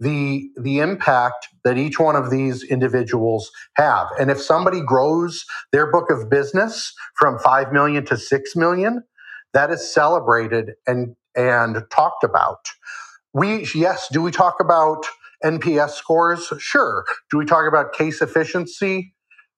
the 0.00 0.48
the 0.60 0.80
impact 0.80 1.48
that 1.64 1.78
each 1.78 1.98
one 1.98 2.16
of 2.16 2.30
these 2.30 2.62
individuals 2.62 3.50
have 3.74 4.08
and 4.18 4.30
if 4.30 4.40
somebody 4.40 4.80
grows 4.80 5.44
their 5.72 5.90
book 5.90 6.10
of 6.10 6.30
business 6.30 6.92
from 7.16 7.38
5 7.38 7.72
million 7.72 8.04
to 8.06 8.16
6 8.16 8.56
million 8.56 9.02
that 9.54 9.70
is 9.70 9.92
celebrated 9.92 10.72
and 10.86 11.16
and 11.36 11.82
talked 11.90 12.24
about 12.24 12.68
we 13.34 13.66
yes 13.74 14.08
do 14.12 14.22
we 14.22 14.30
talk 14.30 14.56
about 14.60 15.04
NPS 15.44 15.90
scores? 15.90 16.52
Sure. 16.58 17.04
Do 17.30 17.38
we 17.38 17.44
talk 17.44 17.66
about 17.68 17.92
case 17.92 18.20
efficiency? 18.20 19.14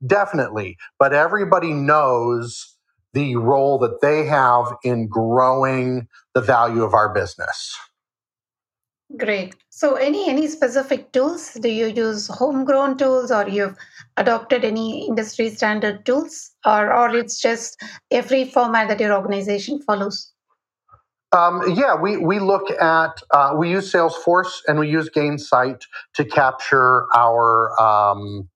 Definitely. 0.06 0.76
But 0.99 1.12
everybody 1.12 1.73
knows 1.73 2.76
the 3.12 3.37
role 3.37 3.78
that 3.78 4.00
they 4.00 4.25
have 4.26 4.66
in 4.85 5.09
growing 5.09 6.06
the 6.35 6.40
value 6.40 6.82
of 6.85 6.94
our 6.94 7.12
business. 7.12 7.76
Great. 9.17 9.57
So 9.71 9.97
any 9.97 10.31
any 10.31 10.47
specific 10.47 11.11
tools? 11.12 11.55
Do 11.55 11.69
you 11.69 11.87
use 11.87 12.29
homegrown 12.29 12.97
tools 12.97 13.33
or 13.33 13.49
you've 13.49 13.76
adopted 14.17 14.64
any 14.64 15.09
industry 15.09 15.50
standard 15.50 16.07
tools 16.07 16.52
or 16.64 16.93
or 16.93 17.17
it's 17.17 17.40
just 17.40 17.76
every 18.11 18.45
format 18.45 18.88
that 18.88 19.00
your 19.00 19.12
organization 19.12 19.83
follows? 19.83 20.33
Um, 21.33 21.62
yeah, 21.75 21.95
we, 21.95 22.17
we 22.17 22.40
look 22.40 22.71
at, 22.73 23.23
uh, 23.31 23.55
we 23.57 23.71
use 23.71 23.93
Salesforce 23.93 24.62
and 24.67 24.81
we 24.81 24.90
use 24.90 25.09
Gainsight 25.09 25.83
to 26.14 26.25
capture 26.25 27.07
our 27.14 27.81
um, 27.81 28.49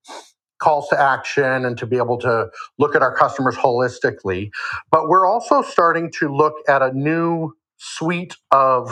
calls 0.59 0.89
to 0.89 0.99
action 0.99 1.65
and 1.65 1.77
to 1.77 1.85
be 1.85 1.95
able 1.95 2.17
to 2.17 2.49
look 2.77 2.93
at 2.93 3.01
our 3.01 3.15
customers 3.15 3.55
holistically. 3.55 4.49
But 4.91 5.07
we're 5.07 5.25
also 5.25 5.61
starting 5.61 6.11
to 6.19 6.27
look 6.27 6.55
at 6.67 6.81
a 6.81 6.91
new 6.91 7.53
suite 7.77 8.35
of 8.51 8.91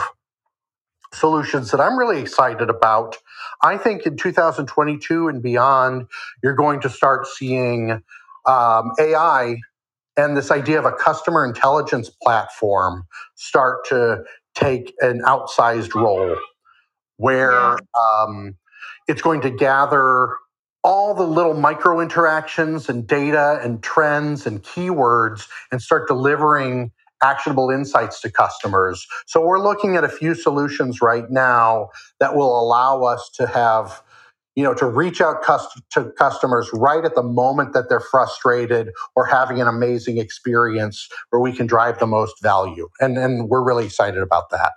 solutions 1.14 1.72
that 1.72 1.80
I'm 1.80 1.98
really 1.98 2.20
excited 2.20 2.70
about. 2.70 3.18
I 3.62 3.78
think 3.78 4.06
in 4.06 4.18
2022 4.18 5.28
and 5.28 5.42
beyond, 5.42 6.08
you're 6.44 6.56
going 6.56 6.82
to 6.82 6.90
start 6.90 7.28
seeing 7.28 7.92
um, 8.46 8.92
AI 9.00 9.58
and 10.18 10.38
this 10.38 10.52
idea 10.52 10.80
of 10.80 10.86
a 10.86 10.92
customer 10.92 11.46
intelligence 11.46 12.10
platform 12.10 13.06
start 13.36 13.86
to 13.86 14.24
take 14.56 14.94
an 15.00 15.22
outsized 15.22 15.96
role 15.96 16.36
where 17.18 17.78
um, 18.00 18.56
it's 19.08 19.22
going 19.22 19.42
to 19.42 19.50
gather 19.50 20.36
all 20.84 21.14
the 21.14 21.24
little 21.24 21.54
micro 21.54 22.02
interactions 22.02 22.90
and 22.90 23.08
data 23.08 23.60
and 23.64 23.82
trends 23.82 24.46
and 24.46 24.62
keywords 24.64 25.48
and 25.72 25.82
start 25.82 26.08
delivering 26.08 26.92
actionable 27.24 27.72
insights 27.72 28.22
to 28.22 28.32
customers. 28.32 29.08
So 29.28 29.46
we're 29.46 29.62
looking 29.64 29.98
at 29.98 30.06
a 30.06 30.10
few 30.10 30.36
solutions 30.36 31.02
right 31.02 31.26
now 31.32 31.90
that 32.22 32.36
will 32.36 32.60
allow 32.62 33.04
us 33.06 33.32
to 33.38 33.48
have 33.48 34.04
you 34.56 34.64
know 34.64 34.74
to 34.76 34.88
reach 34.88 35.22
out 35.22 35.42
cust- 35.44 35.82
to 35.92 36.12
customers 36.18 36.70
right 36.74 37.06
at 37.06 37.16
the 37.16 37.24
moment 37.24 37.74
that 37.74 37.90
they're 37.90 38.02
frustrated 38.02 38.92
or 39.16 39.26
having 39.26 39.62
an 39.62 39.68
amazing 39.68 40.18
experience 40.20 41.10
where 41.32 41.42
we 41.42 41.54
can 41.54 41.68
drive 41.68 42.00
the 42.00 42.08
most 42.08 42.42
value 42.44 42.90
and 43.02 43.18
and 43.18 43.50
we're 43.50 43.64
really 43.64 43.86
excited 43.86 44.22
about 44.22 44.50
that 44.52 44.74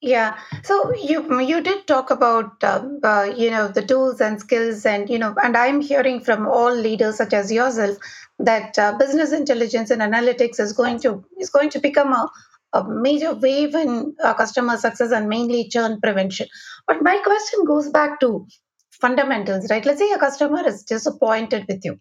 yeah 0.00 0.38
so 0.62 0.94
you 0.94 1.40
you 1.40 1.60
did 1.60 1.86
talk 1.86 2.10
about 2.10 2.62
uh, 2.62 2.82
uh, 3.02 3.32
you 3.36 3.50
know 3.50 3.66
the 3.68 3.82
tools 3.82 4.20
and 4.20 4.40
skills 4.40 4.86
and 4.86 5.10
you 5.10 5.18
know 5.18 5.34
and 5.42 5.56
i'm 5.56 5.80
hearing 5.80 6.20
from 6.20 6.46
all 6.46 6.74
leaders 6.74 7.16
such 7.16 7.32
as 7.32 7.50
yourself 7.50 7.96
that 8.38 8.78
uh, 8.78 8.96
business 8.96 9.32
intelligence 9.32 9.90
and 9.90 10.00
analytics 10.00 10.60
is 10.60 10.72
going 10.72 11.00
to 11.00 11.24
is 11.40 11.50
going 11.50 11.68
to 11.70 11.80
become 11.80 12.12
a 12.12 12.28
a 12.72 12.84
major 12.84 13.34
wave 13.34 13.74
in 13.74 14.14
uh, 14.22 14.34
customer 14.34 14.76
success 14.76 15.10
and 15.10 15.28
mainly 15.28 15.68
churn 15.68 16.00
prevention. 16.00 16.48
But 16.86 17.02
my 17.02 17.18
question 17.24 17.64
goes 17.64 17.88
back 17.88 18.20
to 18.20 18.46
fundamentals, 18.90 19.68
right? 19.70 19.84
Let's 19.84 19.98
say 19.98 20.10
a 20.12 20.18
customer 20.18 20.66
is 20.66 20.82
disappointed 20.82 21.64
with 21.68 21.84
you, 21.84 21.98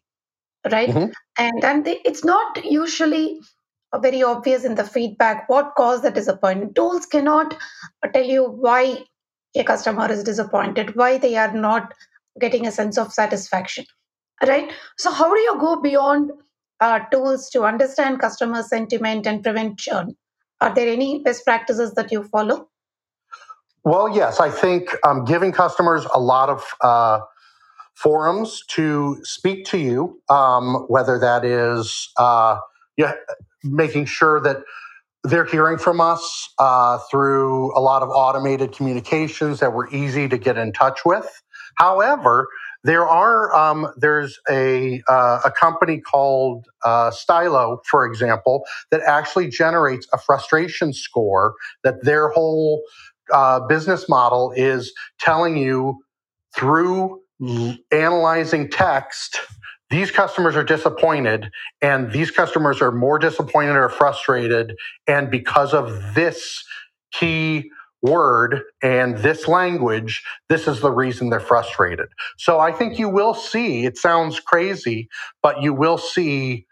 right? 0.70 0.90
Mm-hmm. 0.90 1.12
And 1.38 1.64
and 1.64 1.86
they, 1.86 2.00
it's 2.04 2.26
not 2.26 2.66
usually 2.66 3.40
very 3.96 4.22
obvious 4.24 4.64
in 4.66 4.76
the 4.76 4.84
feedback 4.84 5.48
what 5.50 5.74
caused 5.76 6.04
the 6.04 6.12
disappointment. 6.12 6.76
Tools 6.76 7.06
cannot 7.06 7.58
tell 8.14 8.26
you 8.26 8.46
why 8.46 9.04
a 9.56 9.64
customer 9.64 10.12
is 10.12 10.24
disappointed, 10.24 10.96
why 10.96 11.18
they 11.18 11.36
are 11.36 11.54
not 11.54 11.94
getting 12.40 12.68
a 12.68 12.72
sense 12.72 12.98
of 12.98 13.14
satisfaction, 13.14 13.86
right? 14.46 14.72
So 14.98 15.12
how 15.12 15.34
do 15.34 15.40
you 15.40 15.58
go 15.60 15.82
beyond 15.82 16.32
uh, 16.80 17.00
tools 17.12 17.50
to 17.52 17.64
understand 17.64 18.20
customer 18.20 18.62
sentiment 18.62 19.26
and 19.26 19.42
prevent 19.42 19.80
churn? 19.80 20.16
Are 20.62 20.74
there 20.74 20.88
any 20.88 21.22
best 21.24 21.46
practices 21.46 21.94
that 21.94 22.12
you 22.12 22.24
follow? 22.24 22.70
Well, 23.84 24.14
yes, 24.14 24.40
I 24.40 24.50
think 24.50 24.90
um, 25.06 25.24
giving 25.24 25.54
customers 25.54 26.06
a 26.14 26.20
lot 26.20 26.50
of 26.50 26.66
uh, 26.82 27.22
forums 27.96 28.64
to 28.72 29.18
speak 29.24 29.66
to 29.68 29.78
you, 29.78 30.22
um, 30.30 30.86
whether 30.88 31.18
that 31.20 31.46
is 31.46 32.10
uh, 32.18 32.58
yeah, 32.98 33.14
making 33.72 34.06
sure 34.06 34.40
that 34.42 34.58
they're 35.24 35.46
hearing 35.46 35.78
from 35.78 36.00
us 36.00 36.50
uh, 36.60 37.00
through 37.12 37.78
a 37.78 37.82
lot 37.82 38.02
of 38.02 38.10
automated 38.10 38.72
communications 38.72 39.60
that 39.60 39.74
were 39.74 39.90
easy 39.94 40.30
to 40.30 40.38
get 40.38 40.58
in 40.58 40.72
touch 40.72 41.00
with. 41.06 41.42
However, 41.76 42.48
there 42.84 43.06
are 43.06 43.54
um, 43.56 43.92
there's 43.98 44.40
a 44.50 45.02
uh, 45.10 45.42
a 45.44 45.52
company 45.52 46.00
called 46.00 46.66
uh, 46.86 47.12
Stylo, 47.12 47.82
for 47.90 48.06
example, 48.06 48.64
that 48.92 49.02
actually 49.02 49.50
generates 49.50 50.08
a 50.14 50.18
frustration 50.18 50.94
score. 50.94 51.56
That 51.84 52.04
their 52.04 52.30
whole 52.30 52.84
uh, 53.34 53.62
business 53.68 54.08
model 54.08 54.54
is 54.56 54.94
telling 55.20 55.58
you 55.58 56.00
through 56.56 57.22
analyzing 57.92 58.70
text 58.70 59.40
these 59.90 60.12
customers 60.12 60.56
are 60.56 60.64
disappointed 60.64 61.50
and 61.82 62.12
these 62.12 62.32
customers 62.32 62.82
are 62.82 62.92
more 62.92 63.20
disappointed 63.20 63.76
or 63.76 63.90
frustrated 63.90 64.76
and 65.08 65.32
because 65.32 65.74
of 65.74 66.16
this 66.16 66.64
key 67.14 67.72
word 68.02 68.62
and 68.84 69.18
this 69.20 69.48
language, 69.48 70.24
this 70.50 70.68
is 70.68 70.82
the 70.82 70.92
reason 70.92 71.30
they're 71.30 71.40
frustrated. 71.40 72.10
So 72.38 72.60
I 72.60 72.72
think 72.72 73.00
you 73.00 73.10
will 73.10 73.34
see, 73.34 73.86
it 73.86 73.98
sounds 73.98 74.40
crazy, 74.40 75.10
but 75.42 75.62
you 75.62 75.74
will 75.74 75.98
see 75.98 76.66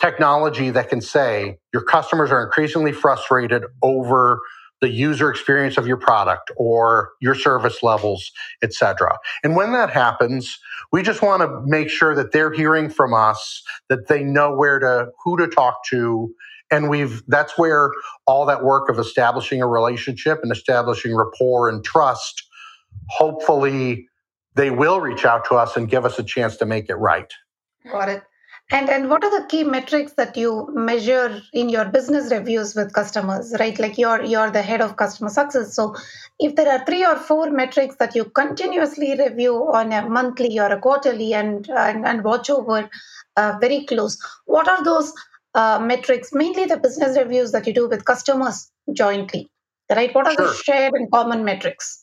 technology 0.00 0.70
that 0.70 0.88
can 0.90 1.00
say 1.00 1.58
your 1.72 1.82
customers 1.82 2.30
are 2.30 2.44
increasingly 2.44 2.92
frustrated 2.92 3.64
over 3.82 4.40
the 4.80 4.88
user 4.88 5.30
experience 5.30 5.78
of 5.78 5.86
your 5.86 5.96
product 5.96 6.50
or 6.56 7.12
your 7.20 7.34
service 7.34 7.82
levels, 7.82 8.30
etc. 8.62 9.18
And 9.42 9.56
when 9.56 9.72
that 9.72 9.90
happens, 9.90 10.58
we 10.92 11.02
just 11.02 11.22
want 11.22 11.42
to 11.42 11.62
make 11.64 11.88
sure 11.90 12.14
that 12.14 12.32
they're 12.32 12.52
hearing 12.52 12.90
from 12.90 13.14
us, 13.14 13.62
that 13.88 14.08
they 14.08 14.22
know 14.22 14.54
where 14.54 14.78
to 14.78 15.08
who 15.24 15.36
to 15.38 15.48
talk 15.48 15.84
to, 15.86 16.34
and 16.70 16.88
we've 16.88 17.22
that's 17.28 17.56
where 17.58 17.90
all 18.26 18.46
that 18.46 18.64
work 18.64 18.88
of 18.88 18.98
establishing 18.98 19.62
a 19.62 19.66
relationship 19.66 20.40
and 20.42 20.52
establishing 20.52 21.14
rapport 21.14 21.68
and 21.68 21.84
trust 21.84 22.42
hopefully 23.10 24.08
they 24.54 24.70
will 24.70 25.00
reach 25.00 25.24
out 25.24 25.44
to 25.46 25.54
us 25.54 25.76
and 25.76 25.88
give 25.88 26.04
us 26.04 26.18
a 26.18 26.22
chance 26.22 26.56
to 26.56 26.66
make 26.66 26.88
it 26.88 26.94
right 26.96 27.32
got 27.90 28.08
it 28.08 28.22
and 28.70 28.88
and 28.88 29.10
what 29.10 29.22
are 29.22 29.40
the 29.40 29.46
key 29.46 29.62
metrics 29.62 30.14
that 30.14 30.36
you 30.36 30.68
measure 30.72 31.42
in 31.52 31.68
your 31.68 31.84
business 31.84 32.32
reviews 32.32 32.74
with 32.74 32.94
customers, 32.94 33.54
right? 33.60 33.78
Like 33.78 33.98
you're 33.98 34.22
you're 34.22 34.50
the 34.50 34.62
head 34.62 34.80
of 34.80 34.96
customer 34.96 35.28
success. 35.28 35.74
So 35.74 35.94
if 36.38 36.56
there 36.56 36.70
are 36.72 36.84
three 36.86 37.04
or 37.04 37.16
four 37.16 37.50
metrics 37.50 37.96
that 37.96 38.14
you 38.14 38.24
continuously 38.24 39.16
review 39.18 39.54
on 39.72 39.92
a 39.92 40.08
monthly 40.08 40.58
or 40.58 40.72
a 40.72 40.80
quarterly 40.80 41.34
and 41.34 41.68
and, 41.68 42.06
and 42.06 42.24
watch 42.24 42.48
over 42.48 42.88
uh, 43.36 43.58
very 43.60 43.84
close, 43.84 44.18
what 44.46 44.66
are 44.66 44.82
those 44.82 45.12
uh, 45.54 45.78
metrics? 45.78 46.32
Mainly 46.32 46.64
the 46.64 46.78
business 46.78 47.18
reviews 47.18 47.52
that 47.52 47.66
you 47.66 47.74
do 47.74 47.86
with 47.86 48.06
customers 48.06 48.70
jointly, 48.94 49.50
right? 49.90 50.14
What 50.14 50.26
are 50.26 50.34
sure. 50.34 50.48
the 50.48 50.54
shared 50.54 50.94
and 50.94 51.10
common 51.10 51.44
metrics? 51.44 52.02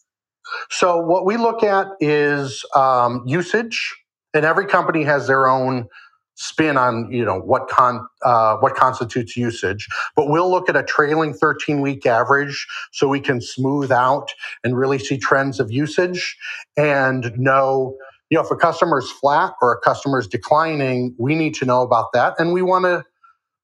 So 0.70 0.98
what 0.98 1.26
we 1.26 1.38
look 1.38 1.64
at 1.64 1.88
is 2.00 2.64
um, 2.76 3.24
usage, 3.26 3.96
and 4.36 4.46
every 4.46 4.68
company 4.68 5.04
has 5.04 5.26
their 5.26 5.48
own 5.48 5.88
spin 6.36 6.78
on 6.78 7.12
you 7.12 7.26
know 7.26 7.40
what 7.40 7.68
con 7.70 8.08
uh, 8.24 8.58
what 8.58 8.76
constitutes 8.76 9.38
usage 9.38 9.88
but 10.16 10.30
we'll 10.30 10.50
look 10.50 10.70
at 10.70 10.76
a 10.76 10.84
trailing 10.84 11.34
13 11.34 11.82
week 11.82 12.06
average 12.06 12.68
so 12.92 13.08
we 13.08 13.20
can 13.20 13.42
smooth 13.42 13.92
out 13.92 14.34
and 14.64 14.78
really 14.78 15.00
see 15.00 15.18
trends 15.18 15.60
of 15.60 15.72
usage 15.72 16.38
and 16.78 17.38
know 17.38 17.96
you 18.30 18.38
know 18.38 18.44
if 18.44 18.52
a 18.52 18.56
customer 18.56 19.00
is 19.00 19.12
flat 19.12 19.54
or 19.62 19.74
a 19.74 19.80
customer 19.82 20.20
is 20.20 20.28
declining 20.28 21.16
we 21.20 21.36
need 21.36 21.54
to 21.54 21.66
know 21.66 21.82
about 21.82 22.08
that 22.14 22.34
and 22.40 22.54
we 22.54 22.62
want 22.62 22.86
to 22.86 23.02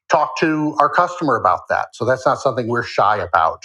talk 0.10 0.38
to 0.40 0.76
our 0.80 0.90
customer 0.90 1.36
about 1.36 1.68
that. 1.70 1.96
So 1.96 2.06
that's 2.06 2.26
not 2.26 2.40
something 2.40 2.68
we're 2.68 2.84
shy 2.84 3.18
about. 3.18 3.64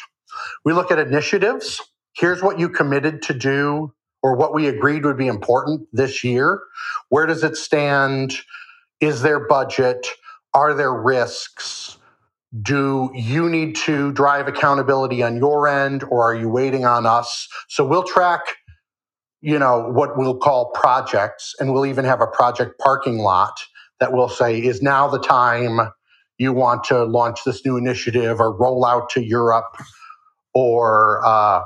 We 0.65 0.73
look 0.73 0.91
at 0.91 0.99
initiatives. 0.99 1.81
Here's 2.17 2.43
what 2.43 2.59
you 2.59 2.69
committed 2.69 3.23
to 3.23 3.35
do 3.35 3.95
or 4.23 4.37
what 4.37 4.55
we 4.55 4.69
agreed 4.69 5.05
would 5.05 5.19
be 5.19 5.27
important 5.27 5.89
this 5.93 6.25
year. 6.25 6.61
Where 7.09 7.27
does 7.27 7.45
it 7.45 7.57
stand 7.57 8.37
is 9.03 9.21
there 9.21 9.41
budget? 9.41 10.07
Are 10.55 10.73
there 10.73 10.95
risks? 10.95 11.99
Do 12.63 13.11
you 13.15 13.51
need 13.51 13.75
to 13.77 14.13
drive 14.13 14.47
accountability 14.47 15.23
on 15.23 15.37
your 15.37 15.67
end 15.67 16.05
or 16.05 16.23
are 16.23 16.35
you 16.35 16.49
waiting 16.49 16.85
on 16.85 17.05
us? 17.05 17.49
So 17.69 17.85
we'll 17.85 18.05
track, 18.05 18.41
you 19.41 19.59
know, 19.59 19.91
what 19.91 20.17
we'll 20.17 20.39
call 20.39 20.71
projects 20.71 21.53
and 21.59 21.73
we'll 21.73 21.87
even 21.87 22.05
have 22.05 22.21
a 22.21 22.29
project 22.29 22.79
parking 22.79 23.19
lot 23.19 23.59
that 23.99 24.13
will 24.13 24.29
say, 24.29 24.63
is 24.63 24.83
now 24.83 25.09
the 25.09 25.19
time 25.19 25.81
you 26.39 26.53
want 26.53 26.85
to 26.85 27.05
launch 27.05 27.41
this 27.45 27.65
new 27.65 27.77
initiative 27.77 28.39
or 28.39 28.57
roll 28.57 28.85
out 28.85 29.11
to 29.11 29.23
Europe 29.23 29.77
or, 30.55 31.25
uh, 31.25 31.63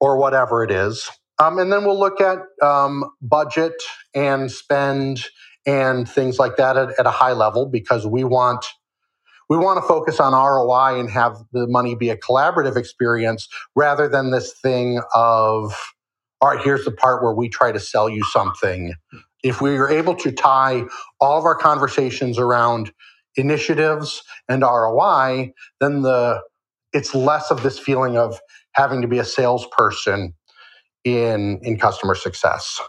or 0.00 0.18
whatever 0.18 0.62
it 0.62 0.70
is. 0.70 1.08
Um, 1.38 1.58
and 1.58 1.72
then 1.72 1.84
we'll 1.84 1.98
look 1.98 2.20
at 2.20 2.38
um, 2.62 3.04
budget 3.22 3.74
and 4.14 4.50
spend 4.50 5.26
and 5.66 6.08
things 6.08 6.38
like 6.38 6.56
that 6.56 6.76
at, 6.76 6.98
at 6.98 7.06
a 7.06 7.10
high 7.12 7.32
level 7.32 7.66
because 7.66 8.06
we 8.06 8.24
want 8.24 8.66
we 9.50 9.58
want 9.58 9.82
to 9.82 9.88
focus 9.88 10.20
on 10.20 10.32
ROI 10.34 11.00
and 11.00 11.10
have 11.10 11.38
the 11.52 11.68
money 11.68 11.94
be 11.96 12.10
a 12.10 12.18
collaborative 12.18 12.76
experience 12.76 13.48
rather 13.76 14.08
than 14.08 14.32
this 14.32 14.54
thing 14.62 15.00
of 15.14 15.74
all 16.42 16.50
right 16.50 16.62
here's 16.64 16.84
the 16.84 16.92
part 16.92 17.22
where 17.22 17.34
we 17.34 17.48
try 17.48 17.72
to 17.72 17.80
sell 17.80 18.08
you 18.10 18.24
something. 18.24 18.94
If 19.44 19.60
we 19.62 19.78
are 19.78 19.90
able 19.90 20.16
to 20.16 20.32
tie 20.32 20.84
all 21.20 21.38
of 21.38 21.44
our 21.46 21.56
conversations 21.56 22.38
around 22.38 22.92
initiatives 23.36 24.22
and 24.48 24.62
ROI 24.62 25.52
then 25.80 26.02
the 26.02 26.42
it's 26.92 27.14
less 27.14 27.50
of 27.50 27.62
this 27.62 27.78
feeling 27.78 28.18
of 28.18 28.40
having 28.72 29.02
to 29.02 29.08
be 29.08 29.18
a 29.18 29.24
salesperson 29.24 30.34
in 31.04 31.60
in 31.62 31.78
customer 31.78 32.14
success 32.16 32.80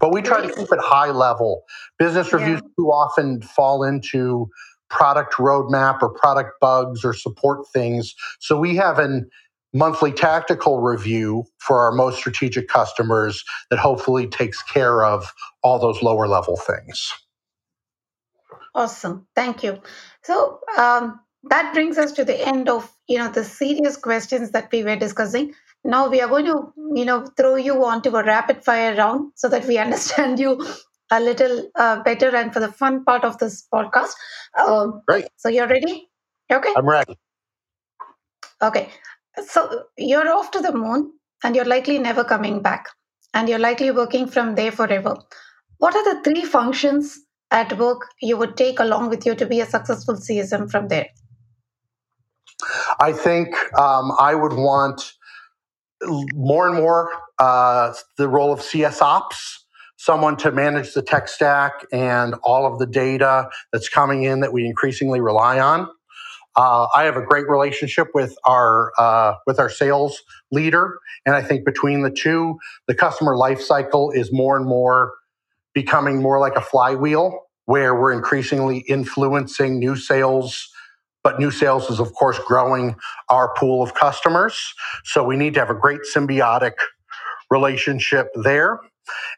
but 0.00 0.12
we 0.12 0.22
try 0.22 0.40
to 0.40 0.52
keep 0.52 0.70
it 0.72 0.80
high 0.80 1.10
level. 1.10 1.62
Business 1.98 2.32
reviews 2.32 2.60
yeah. 2.62 2.70
too 2.78 2.88
often 2.88 3.42
fall 3.42 3.82
into 3.82 4.48
product 4.88 5.34
roadmap 5.34 6.02
or 6.02 6.10
product 6.10 6.60
bugs 6.60 7.04
or 7.04 7.12
support 7.12 7.66
things. 7.72 8.14
So 8.40 8.58
we 8.58 8.76
have 8.76 8.98
a 8.98 9.22
monthly 9.72 10.12
tactical 10.12 10.80
review 10.80 11.44
for 11.58 11.80
our 11.80 11.92
most 11.92 12.18
strategic 12.18 12.68
customers 12.68 13.44
that 13.70 13.78
hopefully 13.78 14.26
takes 14.26 14.62
care 14.62 15.04
of 15.04 15.32
all 15.62 15.78
those 15.78 16.02
lower 16.02 16.26
level 16.26 16.56
things. 16.56 17.12
Awesome. 18.74 19.26
Thank 19.34 19.62
you. 19.62 19.80
So 20.22 20.60
um, 20.78 21.20
that 21.44 21.72
brings 21.74 21.98
us 21.98 22.12
to 22.12 22.24
the 22.24 22.46
end 22.46 22.68
of 22.68 22.90
you 23.08 23.18
know 23.18 23.28
the 23.28 23.44
serious 23.44 23.96
questions 23.96 24.50
that 24.50 24.70
we 24.72 24.84
were 24.84 24.96
discussing 24.96 25.54
now 25.86 26.08
we 26.08 26.20
are 26.20 26.28
going 26.28 26.46
to 26.46 26.72
you 26.94 27.04
know 27.04 27.26
throw 27.36 27.56
you 27.56 27.84
onto 27.84 28.14
a 28.16 28.24
rapid 28.24 28.64
fire 28.64 28.94
round 28.96 29.32
so 29.34 29.48
that 29.48 29.66
we 29.66 29.78
understand 29.86 30.38
you 30.38 30.64
a 31.10 31.20
little 31.20 31.70
uh, 31.76 32.02
better 32.02 32.34
and 32.34 32.52
for 32.52 32.60
the 32.60 32.72
fun 32.72 33.04
part 33.04 33.24
of 33.24 33.38
this 33.38 33.66
podcast. 33.72 34.12
Um, 34.58 35.02
right 35.08 35.28
so 35.36 35.48
you're 35.48 35.68
ready? 35.68 36.08
Okay. 36.50 36.72
I'm 36.76 36.88
ready. 36.88 37.16
Okay. 38.62 38.88
So 39.46 39.84
you're 39.96 40.28
off 40.32 40.50
to 40.52 40.60
the 40.60 40.72
moon 40.72 41.12
and 41.44 41.54
you're 41.54 41.64
likely 41.64 41.98
never 41.98 42.24
coming 42.24 42.62
back 42.62 42.86
and 43.34 43.48
you're 43.48 43.58
likely 43.58 43.90
working 43.90 44.26
from 44.26 44.54
there 44.54 44.72
forever. 44.72 45.16
What 45.78 45.94
are 45.94 46.14
the 46.14 46.22
three 46.22 46.44
functions 46.44 47.18
at 47.50 47.78
work 47.78 48.08
you 48.20 48.36
would 48.36 48.56
take 48.56 48.80
along 48.80 49.10
with 49.10 49.26
you 49.26 49.34
to 49.34 49.46
be 49.46 49.60
a 49.60 49.66
successful 49.66 50.14
csm 50.14 50.70
from 50.70 50.88
there? 50.88 51.08
I 52.98 53.12
think 53.12 53.48
um, 53.78 54.12
i 54.18 54.34
would 54.34 54.54
want 54.54 55.12
more 56.02 56.68
and 56.68 56.76
more 56.76 57.10
uh, 57.38 57.92
the 58.16 58.28
role 58.28 58.52
of 58.52 58.62
CS 58.62 59.00
ops, 59.00 59.64
someone 59.96 60.36
to 60.36 60.52
manage 60.52 60.94
the 60.94 61.02
tech 61.02 61.28
stack 61.28 61.86
and 61.92 62.34
all 62.42 62.70
of 62.70 62.78
the 62.78 62.86
data 62.86 63.48
that's 63.72 63.88
coming 63.88 64.24
in 64.24 64.40
that 64.40 64.52
we 64.52 64.66
increasingly 64.66 65.20
rely 65.20 65.58
on. 65.58 65.88
Uh, 66.56 66.86
I 66.94 67.04
have 67.04 67.16
a 67.16 67.22
great 67.22 67.48
relationship 67.48 68.08
with 68.14 68.34
our 68.46 68.90
uh, 68.98 69.34
with 69.46 69.58
our 69.58 69.68
sales 69.68 70.22
leader, 70.50 70.98
and 71.26 71.34
I 71.34 71.42
think 71.42 71.66
between 71.66 72.02
the 72.02 72.10
two, 72.10 72.58
the 72.86 72.94
customer 72.94 73.36
life 73.36 73.60
cycle 73.60 74.10
is 74.10 74.32
more 74.32 74.56
and 74.56 74.64
more 74.64 75.12
becoming 75.74 76.22
more 76.22 76.38
like 76.38 76.56
a 76.56 76.62
flywheel, 76.62 77.40
where 77.66 77.94
we're 77.94 78.12
increasingly 78.12 78.78
influencing 78.88 79.78
new 79.78 79.96
sales 79.96 80.70
but 81.26 81.40
new 81.40 81.50
sales 81.50 81.90
is, 81.90 81.98
of 81.98 82.14
course, 82.14 82.38
growing 82.38 82.94
our 83.30 83.52
pool 83.56 83.82
of 83.82 83.94
customers. 83.94 84.56
So 85.02 85.24
we 85.24 85.36
need 85.36 85.54
to 85.54 85.60
have 85.60 85.70
a 85.70 85.74
great 85.74 86.02
symbiotic 86.14 86.74
relationship 87.50 88.28
there. 88.36 88.78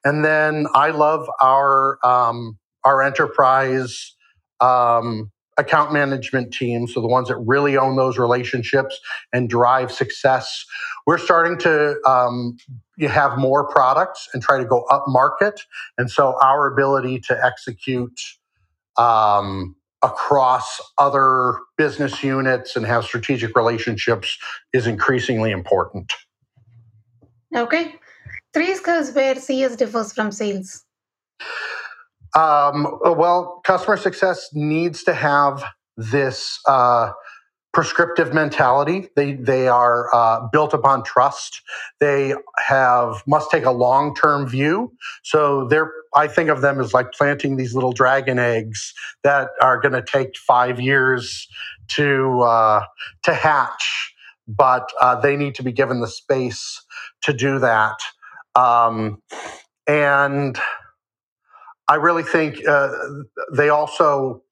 And 0.05 0.22
then 0.22 0.66
I 0.74 0.90
love 0.90 1.31
our 1.40 1.98
um, 2.05 2.59
our 2.85 3.03
enterprise 3.03 4.14
um, 4.61 5.33
account 5.57 5.94
management 5.94 6.53
team, 6.53 6.87
so 6.87 7.01
the 7.01 7.09
ones 7.09 7.29
that 7.29 7.37
really 7.37 7.79
own 7.79 7.96
those 7.96 8.18
relationships 8.18 9.01
and 9.33 9.48
drive 9.48 9.90
success. 9.90 10.66
We're 11.07 11.16
starting 11.16 11.57
to 11.61 11.96
um, 12.07 12.59
have 13.01 13.38
more 13.38 13.66
products 13.66 14.29
and 14.35 14.42
try 14.42 14.59
to 14.59 14.66
go 14.66 14.83
up 14.90 15.05
market, 15.09 15.62
and 15.96 16.11
so 16.11 16.37
our 16.42 16.70
ability 16.70 17.20
to 17.29 17.35
execute 17.42 18.20
um, 18.98 19.74
across 20.02 20.80
other 20.96 21.58
business 21.76 22.22
units 22.22 22.76
and 22.76 22.87
have 22.87 23.04
strategic 23.04 23.56
relationships 23.56 24.38
is 24.72 24.87
increasingly 24.87 25.50
important. 25.50 26.12
Okay. 27.54 27.94
Three 28.54 28.74
skills 28.74 29.12
where 29.12 29.34
CS 29.34 29.76
differs 29.76 30.12
from 30.12 30.30
sales. 30.30 30.84
Um, 32.37 32.98
well, 33.02 33.61
customer 33.64 33.96
success 33.96 34.48
needs 34.52 35.02
to 35.04 35.14
have 35.14 35.64
this 35.96 36.61
uh, 36.66 37.11
prescriptive 37.78 38.34
mentality. 38.34 39.08
They 39.16 39.34
they 39.34 39.68
are 39.68 40.14
uh, 40.14 40.48
built 40.52 40.74
upon 40.74 41.04
trust. 41.04 41.62
They 42.00 42.34
have 42.58 43.22
must 43.28 43.52
take 43.52 43.66
a 43.66 43.72
long 43.72 44.16
term 44.16 44.48
view. 44.48 44.92
So 45.22 45.68
they're 45.68 45.92
I 46.16 46.26
think 46.28 46.50
of 46.50 46.62
them 46.62 46.80
as 46.80 46.92
like 46.92 47.12
planting 47.12 47.56
these 47.56 47.74
little 47.76 47.92
dragon 47.92 48.40
eggs 48.40 48.94
that 49.24 49.50
are 49.62 49.80
going 49.80 49.94
to 49.94 50.02
take 50.02 50.36
five 50.38 50.80
years 50.80 51.48
to 51.90 52.40
uh, 52.42 52.84
to 53.24 53.34
hatch. 53.34 54.14
but 54.48 54.90
uh, 55.00 55.20
they 55.20 55.36
need 55.36 55.54
to 55.56 55.62
be 55.62 55.72
given 55.72 56.00
the 56.00 56.08
space 56.08 56.82
to 57.22 57.32
do 57.32 57.60
that. 57.60 57.98
Um, 58.56 59.22
and 59.88 60.58
I 61.88 61.96
really 61.96 62.24
think 62.24 62.66
uh, 62.68 62.90
they 63.54 63.70
also 63.70 64.42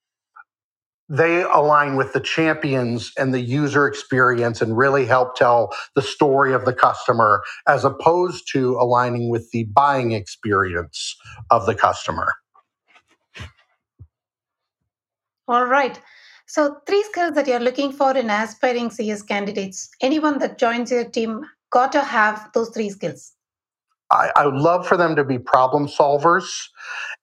they 1.09 1.43
align 1.43 1.97
with 1.97 2.13
the 2.13 2.21
champions 2.21 3.13
and 3.17 3.33
the 3.33 3.41
user 3.41 3.87
experience 3.87 4.61
and 4.61 4.77
really 4.77 5.07
help 5.07 5.37
tell 5.37 5.73
the 5.95 6.03
story 6.03 6.53
of 6.53 6.65
the 6.65 6.73
customer 6.73 7.43
as 7.69 7.85
opposed 7.85 8.51
to 8.53 8.77
aligning 8.77 9.31
with 9.31 9.51
the 9.53 9.65
buying 9.65 10.13
experience 10.13 11.17
of 11.51 11.67
the 11.67 11.75
customer. 11.75 12.35
All 15.49 15.67
right. 15.67 16.01
So, 16.49 16.77
three 16.87 17.03
skills 17.05 17.35
that 17.35 17.47
you're 17.47 17.61
looking 17.61 17.93
for 17.93 18.17
in 18.17 18.31
aspiring 18.31 18.91
CS 18.91 19.23
candidates. 19.23 19.89
Anyone 20.01 20.39
that 20.39 20.59
joins 20.59 20.91
your 20.91 21.05
team 21.05 21.45
got 21.71 21.93
to 21.93 22.01
have 22.01 22.51
those 22.53 22.71
three 22.71 22.91
skills. 22.91 23.33
I, 24.11 24.31
I, 24.37 24.47
would 24.47 24.55
love 24.55 24.87
for 24.87 24.97
them 24.97 25.17
to 25.17 25.25
be 25.25 25.39
problem 25.39 25.89
solvers 25.89 26.49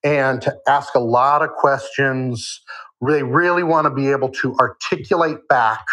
and 0.03 0.41
to 0.41 0.53
ask 0.67 0.93
a 0.95 0.99
lot 0.99 1.41
of 1.41 1.51
questions. 1.51 2.61
They 3.07 3.23
really 3.23 3.63
want 3.63 3.85
to 3.85 3.91
be 3.91 4.11
able 4.11 4.29
to 4.31 4.55
articulate 4.57 5.47
back 5.49 5.85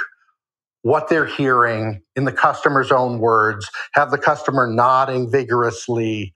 what 0.82 1.08
they're 1.10 1.26
hearing 1.26 2.02
in 2.16 2.24
the 2.26 2.32
customer's 2.32 2.92
own 2.92 3.20
words, 3.20 3.70
have 3.94 4.10
the 4.12 4.18
customer 4.18 4.66
nodding 4.66 5.30
vigorously, 5.30 6.34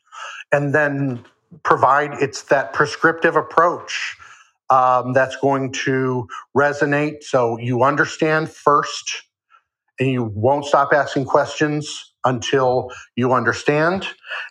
and 0.53 0.75
then 0.75 1.25
provide 1.65 2.13
it's 2.23 2.45
that 2.45 2.73
prescriptive 2.75 3.37
approach 3.37 4.17
um, 4.71 5.13
that's 5.15 5.37
going 5.37 5.73
to 5.73 6.29
resonate. 6.57 7.23
So 7.23 7.59
you 7.59 7.85
understand 7.85 8.51
first, 8.51 9.23
and 10.01 10.11
you 10.11 10.25
won't 10.25 10.67
stop 10.67 10.93
asking 10.93 11.27
questions 11.27 12.13
until 12.25 12.91
you 13.17 13.33
understand. 13.35 14.09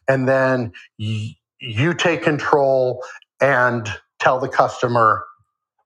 And 0.07 0.27
then 0.27 0.73
y- 0.99 1.35
you 1.61 1.93
take 1.93 2.23
control 2.23 3.03
and 3.41 3.89
tell 4.19 4.39
the 4.39 4.49
customer 4.49 5.25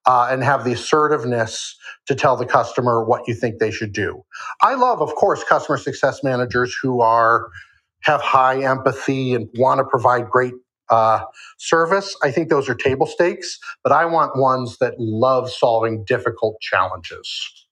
uh, 0.08 0.30
and 0.32 0.44
have 0.44 0.64
the 0.64 0.72
assertiveness 0.72 1.76
to 2.08 2.16
tell 2.16 2.36
the 2.36 2.46
customer 2.46 3.04
what 3.04 3.28
you 3.28 3.36
think 3.36 3.60
they 3.60 3.70
should 3.70 3.94
do. 3.94 4.24
I 4.62 4.76
love, 4.76 5.02
of 5.02 5.14
course, 5.16 5.44
customer 5.44 5.78
success 5.78 6.24
managers 6.24 6.76
who 6.82 7.02
are 7.02 7.50
have 8.02 8.22
high 8.22 8.64
empathy 8.64 9.34
and 9.34 9.50
want 9.56 9.80
to 9.80 9.84
provide 9.84 10.30
great 10.30 10.54
uh, 10.90 11.20
service. 11.58 12.16
I 12.24 12.32
think 12.32 12.50
those 12.50 12.70
are 12.70 12.76
table 12.76 13.06
stakes, 13.06 13.60
but 13.84 13.92
I 13.92 14.06
want 14.06 14.38
ones 14.38 14.78
that 14.80 14.94
love 14.98 15.52
solving 15.52 16.06
difficult 16.06 16.60
challenges. 16.62 17.68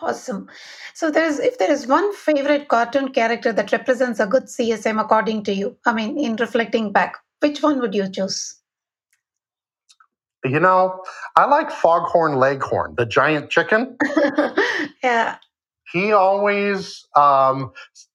Awesome. 0.00 0.48
So 0.94 1.10
there's 1.10 1.38
if 1.38 1.58
there 1.58 1.70
is 1.70 1.86
one 1.86 2.12
favorite 2.14 2.68
cartoon 2.68 3.12
character 3.12 3.52
that 3.52 3.70
represents 3.72 4.18
a 4.18 4.26
good 4.26 4.44
CSM 4.44 5.00
according 5.00 5.44
to 5.44 5.54
you, 5.54 5.76
I 5.84 5.92
mean, 5.92 6.18
in 6.18 6.36
reflecting 6.36 6.92
back, 6.92 7.16
which 7.40 7.62
one 7.62 7.78
would 7.80 7.94
you 7.94 8.10
choose? 8.10 8.61
You 10.44 10.60
know, 10.60 11.02
I 11.36 11.46
like 11.46 11.70
Foghorn 11.70 12.36
Leghorn, 12.36 12.94
the 12.96 13.06
giant 13.06 13.50
chicken. 13.50 13.96
yeah. 15.04 15.36
He 15.92 16.12
always 16.12 17.06
um, 17.14 17.72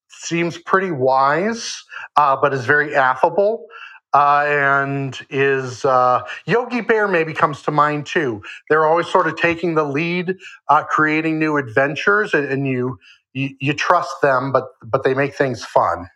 seems 0.10 0.58
pretty 0.58 0.92
wise, 0.92 1.84
uh, 2.16 2.36
but 2.36 2.54
is 2.54 2.66
very 2.66 2.96
affable 2.96 3.68
uh, 4.14 4.46
and 4.48 5.20
is 5.30 5.86
uh, 5.86 6.22
Yogi 6.46 6.82
Bear 6.82 7.08
maybe 7.08 7.34
comes 7.34 7.62
to 7.64 7.72
mind 7.72 8.06
too. 8.06 8.42
They're 8.70 8.86
always 8.86 9.08
sort 9.08 9.28
of 9.28 9.36
taking 9.36 9.76
the 9.76 9.84
lead, 9.84 10.38
uh, 10.70 10.84
creating 10.84 11.40
new 11.40 11.58
adventures, 11.58 12.34
and, 12.34 12.46
and 12.46 12.68
you, 12.68 12.98
you, 13.34 13.50
you 13.60 13.74
trust 13.74 14.16
them, 14.22 14.52
but 14.52 14.66
but 14.84 15.04
they 15.04 15.14
make 15.14 15.36
things 15.36 15.64
fun. 15.64 16.08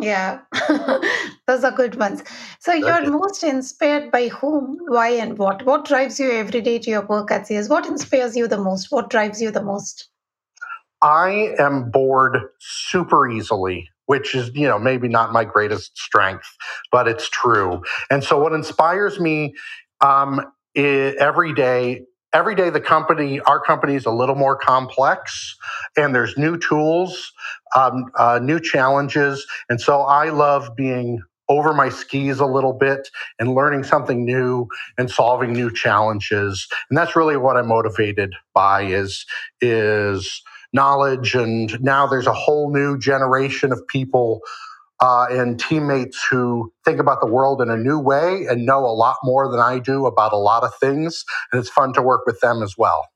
Yeah, 0.00 0.40
those 1.46 1.64
are 1.64 1.72
good 1.72 1.96
ones. 1.96 2.22
So 2.60 2.72
you're 2.72 3.00
okay. 3.00 3.10
most 3.10 3.42
inspired 3.42 4.10
by 4.10 4.28
whom, 4.28 4.78
why, 4.86 5.10
and 5.10 5.38
what? 5.38 5.64
What 5.64 5.84
drives 5.84 6.20
you 6.20 6.30
every 6.30 6.60
day 6.60 6.78
to 6.78 6.90
your 6.90 7.06
work 7.06 7.30
at 7.30 7.46
CS? 7.46 7.68
What 7.68 7.86
inspires 7.86 8.36
you 8.36 8.48
the 8.48 8.58
most? 8.58 8.90
What 8.90 9.10
drives 9.10 9.42
you 9.42 9.50
the 9.50 9.62
most? 9.62 10.08
I 11.02 11.54
am 11.58 11.90
bored 11.90 12.38
super 12.58 13.28
easily 13.30 13.88
which 14.08 14.34
is, 14.34 14.50
you 14.54 14.66
know, 14.66 14.78
maybe 14.78 15.06
not 15.06 15.34
my 15.34 15.44
greatest 15.44 15.96
strength, 15.98 16.48
but 16.90 17.06
it's 17.06 17.28
true. 17.28 17.82
And 18.10 18.24
so 18.24 18.40
what 18.40 18.54
inspires 18.54 19.20
me 19.20 19.54
um, 20.00 20.40
every 20.74 21.52
day 21.52 22.04
every 22.32 22.54
day 22.54 22.70
the 22.70 22.80
company 22.80 23.40
our 23.40 23.60
company 23.60 23.94
is 23.94 24.06
a 24.06 24.10
little 24.10 24.34
more 24.34 24.56
complex 24.56 25.56
and 25.96 26.14
there's 26.14 26.36
new 26.38 26.58
tools 26.58 27.32
um, 27.76 28.06
uh, 28.16 28.38
new 28.42 28.60
challenges 28.60 29.46
and 29.68 29.80
so 29.80 30.02
i 30.02 30.30
love 30.30 30.74
being 30.76 31.22
over 31.50 31.72
my 31.72 31.88
skis 31.88 32.40
a 32.40 32.46
little 32.46 32.74
bit 32.74 33.08
and 33.38 33.54
learning 33.54 33.82
something 33.82 34.24
new 34.24 34.66
and 34.98 35.10
solving 35.10 35.52
new 35.52 35.72
challenges 35.72 36.68
and 36.90 36.98
that's 36.98 37.16
really 37.16 37.36
what 37.36 37.56
i'm 37.56 37.68
motivated 37.68 38.34
by 38.54 38.82
is 38.82 39.24
is 39.60 40.42
knowledge. 40.72 41.34
And 41.34 41.80
now 41.82 42.06
there's 42.06 42.26
a 42.26 42.32
whole 42.32 42.72
new 42.72 42.98
generation 42.98 43.72
of 43.72 43.86
people 43.88 44.40
uh, 45.00 45.26
and 45.30 45.60
teammates 45.60 46.26
who 46.30 46.72
think 46.84 46.98
about 46.98 47.20
the 47.20 47.26
world 47.26 47.62
in 47.62 47.70
a 47.70 47.76
new 47.76 47.98
way 47.98 48.46
and 48.48 48.66
know 48.66 48.84
a 48.84 48.92
lot 48.92 49.16
more 49.22 49.50
than 49.50 49.60
I 49.60 49.78
do 49.78 50.06
about 50.06 50.32
a 50.32 50.38
lot 50.38 50.64
of 50.64 50.74
things. 50.80 51.24
And 51.52 51.60
it's 51.60 51.70
fun 51.70 51.92
to 51.94 52.02
work 52.02 52.22
with 52.26 52.40
them 52.40 52.62
as 52.62 52.76
well. 52.76 53.06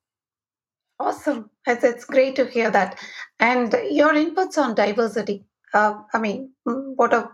Awesome. 1.00 1.50
It's, 1.66 2.04
great 2.04 2.36
to 2.36 2.46
hear 2.46 2.70
that. 2.70 2.98
And 3.40 3.74
your 3.90 4.12
inputs 4.12 4.56
on 4.58 4.74
diversity. 4.74 5.44
Uh, 5.74 5.94
I 6.12 6.18
mean, 6.18 6.52
mm, 6.68 6.92
what 6.96 7.12
are, 7.12 7.32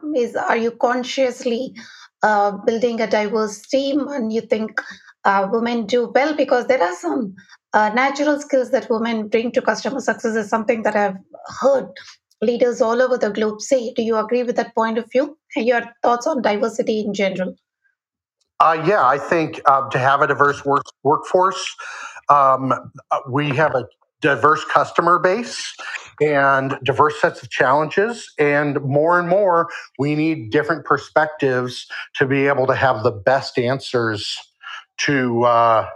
are 0.49 0.57
you 0.57 0.71
consciously 0.71 1.75
uh, 2.23 2.53
building 2.53 3.01
a 3.01 3.07
diverse 3.07 3.67
team 3.67 4.09
and 4.09 4.33
you 4.33 4.41
think 4.41 4.81
uh, 5.25 5.49
women 5.51 5.87
do 5.87 6.11
well? 6.15 6.35
Because 6.35 6.67
there 6.67 6.83
are 6.83 6.95
some 6.95 7.35
uh, 7.75 7.91
natural 7.91 8.41
skills 8.41 8.71
that 8.71 8.89
women 8.89 9.29
bring 9.29 9.53
to 9.53 9.61
customer 9.61 10.01
success 10.01 10.35
is 10.35 10.49
something 10.49 10.83
that 10.85 10.97
I've 10.97 11.17
heard 11.61 11.89
leaders 12.41 12.81
all 12.81 13.01
over 13.03 13.19
the 13.19 13.31
globe 13.31 13.61
say. 13.61 13.93
Do 13.95 14.03
you 14.03 14.17
agree 14.17 14.43
with 14.43 14.57
that 14.57 14.75
point 14.75 14.99
of 14.99 15.11
view? 15.11 15.39
Your 15.57 15.83
thoughts 16.03 16.27
on 16.27 16.43
diversity 16.43 17.01
in 17.01 17.15
general? 17.15 17.55
Uh, 18.61 18.83
yeah, 18.87 19.07
I 19.07 19.19
think 19.19 19.61
uh, 19.67 19.89
to 19.91 19.99
have 19.99 20.21
a 20.21 20.27
diverse 20.27 20.65
work, 20.65 20.83
workforce, 21.05 21.77
um, 22.29 22.73
uh, 22.73 23.19
we 23.31 23.51
have 23.51 23.75
a 23.75 23.87
diverse 24.21 24.65
customer 24.65 25.21
base 25.21 25.77
and 26.21 26.77
diverse 26.85 27.21
sets 27.21 27.41
of 27.43 27.51
challenges. 27.51 28.33
And 28.37 28.81
more 28.83 29.21
and 29.21 29.29
more, 29.29 29.69
we 29.99 30.17
need 30.17 30.51
different 30.51 30.85
perspectives 30.85 31.87
to 32.17 32.27
be 32.27 32.49
able 32.49 32.67
to 32.67 32.75
have 32.75 33.05
the 33.05 33.13
best 33.13 33.59
answers 33.59 34.37
to 34.99 35.45
uh, 35.45 35.89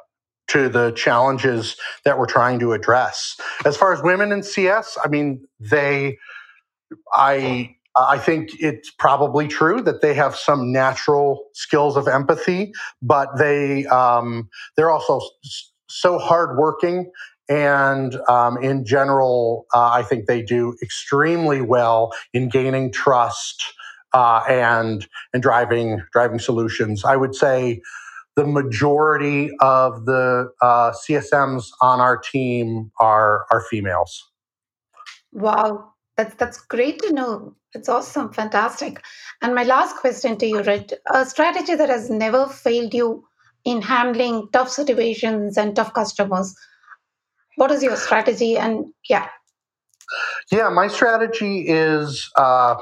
to 0.52 0.68
the 0.68 0.92
challenges 0.92 1.76
that 2.04 2.18
we're 2.18 2.26
trying 2.26 2.58
to 2.58 2.72
address. 2.72 3.40
As 3.64 3.76
far 3.76 3.92
as 3.92 4.02
women 4.02 4.32
in 4.32 4.42
CS, 4.42 4.98
I 5.02 5.08
mean, 5.08 5.46
they, 5.58 6.18
I, 7.12 7.74
I 7.96 8.18
think 8.18 8.50
it's 8.58 8.90
probably 8.90 9.48
true 9.48 9.80
that 9.82 10.02
they 10.02 10.14
have 10.14 10.36
some 10.36 10.72
natural 10.72 11.44
skills 11.54 11.96
of 11.96 12.06
empathy, 12.06 12.72
but 13.00 13.28
they 13.38 13.86
um, 13.86 14.48
they're 14.76 14.90
also 14.90 15.20
so 15.88 16.18
hardworking, 16.18 17.10
and 17.48 18.16
um, 18.28 18.56
in 18.62 18.84
general, 18.84 19.66
uh, 19.74 19.90
I 19.90 20.02
think 20.02 20.26
they 20.26 20.42
do 20.42 20.74
extremely 20.82 21.60
well 21.60 22.12
in 22.32 22.48
gaining 22.48 22.92
trust 22.92 23.62
uh, 24.14 24.42
and 24.48 25.06
and 25.34 25.42
driving 25.42 26.02
driving 26.12 26.38
solutions. 26.38 27.04
I 27.04 27.16
would 27.16 27.34
say 27.34 27.82
the 28.36 28.46
majority 28.46 29.50
of 29.60 30.06
the 30.06 30.50
uh, 30.60 30.92
CSMs 30.92 31.66
on 31.80 32.00
our 32.00 32.16
team 32.16 32.90
are 32.98 33.46
are 33.50 33.60
females. 33.60 34.30
Wow, 35.32 35.92
that's 36.16 36.34
that's 36.36 36.60
great 36.60 36.98
to 37.00 37.12
know. 37.12 37.54
It's 37.74 37.88
awesome, 37.88 38.32
fantastic. 38.32 39.02
And 39.40 39.54
my 39.54 39.64
last 39.64 39.96
question 39.96 40.36
to 40.38 40.46
you, 40.46 40.62
Red, 40.62 40.94
a 41.12 41.24
strategy 41.24 41.74
that 41.74 41.88
has 41.88 42.10
never 42.10 42.46
failed 42.46 42.92
you 42.92 43.24
in 43.64 43.80
handling 43.80 44.48
tough 44.52 44.68
situations 44.68 45.56
and 45.56 45.74
tough 45.74 45.94
customers. 45.94 46.54
What 47.56 47.70
is 47.70 47.82
your 47.82 47.96
strategy? 47.96 48.56
And 48.56 48.92
yeah, 49.08 49.28
yeah, 50.50 50.68
my 50.70 50.88
strategy 50.88 51.66
is. 51.68 52.30
Uh, 52.36 52.76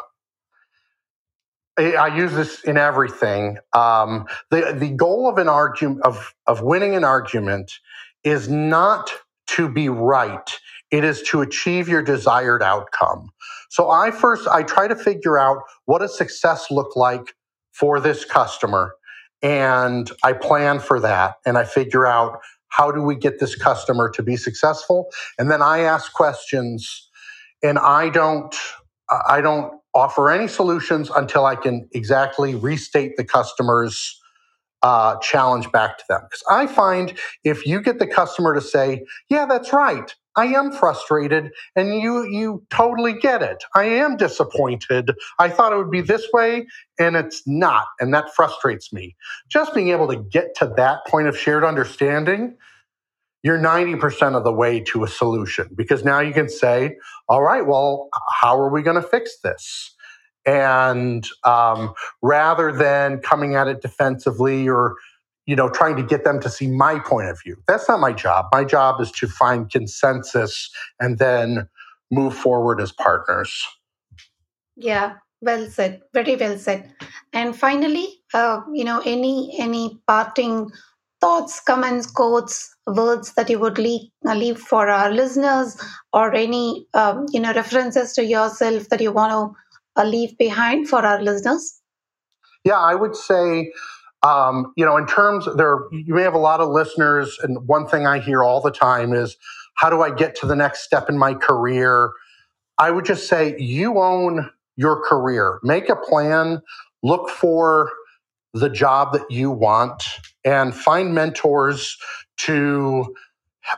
I 1.97 2.17
use 2.17 2.35
this 2.35 2.63
in 2.65 2.79
everything. 2.79 3.59
Um, 3.75 4.27
the 4.51 4.77
the 4.79 4.91
goal 4.91 5.29
of 5.29 5.39
an 5.39 5.49
argument 5.49 6.03
of 6.05 6.35
of 6.47 6.63
winning 6.63 6.97
an 6.97 7.05
argument 7.05 7.73
is 8.25 8.49
not 8.49 9.13
to 9.49 9.69
be 9.69 9.91
right. 9.91 10.59
It 10.93 11.05
is 11.05 11.23
to 11.25 11.43
achieve 11.43 11.89
your 11.89 12.03
desired 12.03 12.63
outcome. 12.63 13.31
So 13.71 13.91
I 13.91 14.13
first 14.13 14.49
I 14.49 14.65
try 14.65 14.89
to 14.89 14.97
figure 14.97 15.39
out 15.39 15.59
what 15.87 16.01
does 16.01 16.17
success 16.19 16.71
look 16.71 16.97
like 16.97 17.35
for 17.73 18.01
this 18.01 18.25
customer, 18.25 18.95
and 19.43 20.11
I 20.25 20.35
plan 20.35 20.81
for 20.81 21.01
that, 21.01 21.37
and 21.47 21.59
I 21.59 21.65
figure 21.65 22.07
out 22.07 22.41
how 22.69 22.93
do 22.93 23.03
we 23.03 23.17
get 23.17 23.41
this 23.41 23.57
customer 23.57 24.11
to 24.11 24.23
be 24.23 24.37
successful? 24.37 25.11
And 25.39 25.51
then 25.51 25.63
I 25.63 25.81
ask 25.81 26.13
questions 26.15 27.03
and 27.65 27.79
I 27.81 28.11
don't 28.11 28.57
I 29.11 29.43
don't 29.43 29.80
offer 29.95 30.31
any 30.31 30.49
solutions 30.49 31.11
until 31.15 31.47
I 31.47 31.57
can 31.57 31.89
exactly 31.93 32.55
restate 32.55 33.17
the 33.17 33.25
customer's 33.25 34.21
uh, 34.83 35.17
challenge 35.19 35.73
back 35.73 35.99
to 35.99 36.05
them. 36.09 36.23
Because 36.25 36.45
I 36.51 36.69
find 36.69 37.19
if 37.45 37.67
you 37.67 37.83
get 37.83 38.01
the 38.01 38.09
customer 38.09 38.55
to 38.55 38.63
say, 38.63 39.05
"Yeah, 39.31 39.47
that's 39.47 39.75
right," 39.75 40.15
I 40.37 40.47
am 40.47 40.73
frustrated 40.73 41.53
and 41.77 41.95
you 42.01 42.25
you 42.27 42.65
totally 42.71 43.15
get 43.15 43.43
it. 43.43 43.65
I 43.77 43.85
am 43.87 44.17
disappointed. 44.17 45.13
I 45.39 45.51
thought 45.51 45.75
it 45.75 45.79
would 45.79 45.93
be 45.93 46.03
this 46.03 46.27
way 46.33 46.67
and 46.99 47.17
it's 47.17 47.43
not 47.47 47.87
and 48.01 48.15
that 48.15 48.35
frustrates 48.35 48.93
me. 48.93 49.17
Just 49.51 49.75
being 49.75 49.91
able 49.91 50.09
to 50.09 50.17
get 50.17 50.57
to 50.59 50.73
that 50.79 51.01
point 51.09 51.29
of 51.29 51.39
shared 51.39 51.65
understanding, 51.65 52.57
you're 53.43 53.59
90% 53.59 54.37
of 54.37 54.45
the 54.45 54.53
way 54.53 54.81
to 54.81 55.05
a 55.05 55.09
solution 55.09 55.69
because 55.75 56.05
now 56.05 56.21
you 56.21 56.33
can 56.33 56.49
say, 56.49 56.97
"All 57.29 57.43
right, 57.43 57.67
well, 57.67 58.09
how 58.41 58.59
are 58.59 58.71
we 58.71 58.83
going 58.83 59.01
to 59.01 59.09
fix 59.09 59.39
this?" 59.43 59.95
And 60.47 61.27
um, 61.45 61.95
rather 62.23 62.73
than 62.73 63.19
coming 63.19 63.55
at 63.55 63.69
it 63.69 63.83
defensively 63.83 64.69
or 64.69 64.97
you 65.47 65.57
know, 65.57 65.69
trying 65.69 65.97
to 65.97 66.03
get 66.05 66.23
them 66.23 66.39
to 66.41 66.49
see 66.49 66.69
my 66.69 67.01
point 67.01 67.29
of 67.29 67.37
view. 67.43 67.57
That's 67.67 67.89
not 67.89 67.99
my 67.99 68.13
job. 68.13 68.47
My 68.53 68.63
job 68.63 69.01
is 69.01 69.11
to 69.13 69.27
find 69.27 69.69
consensus 69.69 70.71
and 71.01 71.19
then 71.19 71.69
move 72.13 72.37
forward 72.37 72.81
as 72.81 72.93
partners. 72.93 73.67
Yeah, 74.77 75.15
well 75.41 75.67
said. 75.67 76.03
Very 76.15 76.37
well 76.37 76.57
said. 76.57 76.95
And 77.33 77.57
finally, 77.57 78.21
uh, 78.33 78.61
you 78.73 78.85
know, 78.85 79.03
any 79.05 79.57
any 79.59 80.01
parting 80.07 80.71
thoughts, 81.21 81.61
comments, 81.61 82.07
quotes, 82.11 82.75
words 82.87 83.35
that 83.35 83.51
you 83.51 83.59
would 83.59 83.79
leave, 83.79 84.09
uh, 84.27 84.35
leave 84.35 84.59
for 84.59 84.89
our 84.89 85.11
listeners, 85.11 85.77
or 86.13 86.35
any 86.35 86.87
um, 86.95 87.27
you 87.31 87.41
know 87.41 87.53
references 87.53 88.13
to 88.15 88.25
yourself 88.25 88.89
that 88.89 89.01
you 89.01 89.13
want 89.13 89.33
to 89.33 90.01
uh, 90.01 90.05
leave 90.05 90.37
behind 90.39 90.89
for 90.89 91.05
our 91.05 91.23
listeners? 91.23 91.81
Yeah, 92.65 92.79
I 92.79 92.95
would 92.95 93.17
say 93.17 93.73
um, 94.23 94.73
you 94.77 94.85
know, 94.85 94.97
in 94.97 95.07
terms 95.07 95.49
there, 95.57 95.79
you 95.93 96.15
may 96.15 96.23
have 96.23 96.35
a 96.35 96.39
lot 96.39 96.61
of 96.61 96.69
listeners, 96.69 97.39
and 97.43 97.67
one 97.67 97.87
thing 97.87 98.07
I 98.07 98.19
hear 98.19 98.43
all 98.43 98.61
the 98.61 98.71
time 98.71 99.15
is, 99.15 99.37
"How 99.75 99.89
do 99.91 100.03
I 100.03 100.11
get 100.11 100.35
to 100.37 100.47
the 100.47 100.57
next 100.57 100.85
step 100.85 101.09
in 101.09 101.19
my 101.19 101.35
career?" 101.35 102.13
I 102.81 102.91
would 102.91 103.05
just 103.05 103.29
say, 103.29 103.55
you 103.59 103.99
own 103.99 104.49
your 104.77 105.03
career. 105.03 105.61
Make 105.63 105.91
a 105.91 105.97
plan. 105.97 106.63
Look 107.03 107.29
for 107.29 107.91
the 108.55 108.71
job 108.71 109.13
that 109.13 109.31
you 109.31 109.51
want, 109.51 110.03
and 110.45 110.75
find 110.75 111.15
mentors 111.15 111.97
to 112.39 113.15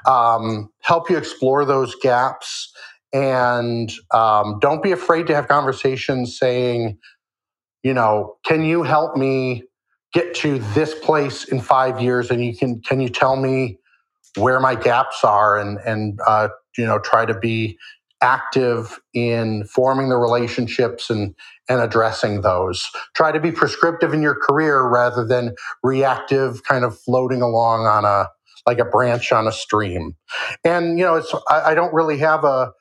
um, 0.07 0.71
help 0.81 1.11
you 1.11 1.17
explore 1.17 1.65
those 1.65 1.95
gaps. 1.97 2.73
And 3.13 3.93
um, 4.13 4.59
don't 4.61 4.83
be 4.83 4.93
afraid 4.93 5.27
to 5.27 5.35
have 5.35 5.49
conversations 5.49 6.39
saying, 6.39 6.99
you 7.83 7.95
know, 7.95 8.37
can 8.45 8.65
you 8.65 8.83
help 8.85 9.17
me 9.17 9.65
get 10.13 10.35
to 10.37 10.59
this 10.75 10.95
place 10.95 11.45
in 11.45 11.61
five 11.61 12.01
years 12.01 12.31
and 12.31 12.45
you 12.45 12.57
can 12.57 12.81
can 12.83 13.01
you 13.01 13.09
tell 13.09 13.37
me 13.37 13.79
where 14.37 14.61
my 14.61 14.75
gaps 14.75 15.25
are 15.25 15.59
and 15.59 15.79
and 15.87 16.21
uh, 16.27 16.49
you 16.77 16.85
know 16.85 16.99
try 16.99 17.25
to 17.25 17.39
be 17.39 17.79
active 18.23 19.01
in 19.15 19.65
forming 19.65 20.09
the 20.09 20.17
relationships 20.17 21.11
and 21.11 21.35
and 21.69 21.81
addressing 21.81 22.41
those 22.41 22.87
try 23.15 23.33
to 23.33 23.41
be 23.41 23.53
prescriptive 23.53 24.13
in 24.13 24.23
your 24.23 24.35
career 24.35 24.83
rather 24.89 25.25
than 25.25 25.55
reactive 25.83 26.65
kind 26.65 26.85
of 26.85 26.99
floating 26.99 27.43
along 27.43 27.87
on 27.87 28.05
a 28.05 28.29
like 28.67 28.79
a 28.79 28.85
branch 28.85 29.33
on 29.33 29.47
a 29.47 29.53
stream 29.53 30.17
and 30.65 30.99
you 30.99 31.05
know 31.05 31.15
it's 31.15 31.33
i, 31.49 31.71
I 31.71 31.75
don't 31.75 31.95
really 31.95 32.19
have 32.19 32.45
a 32.45 32.73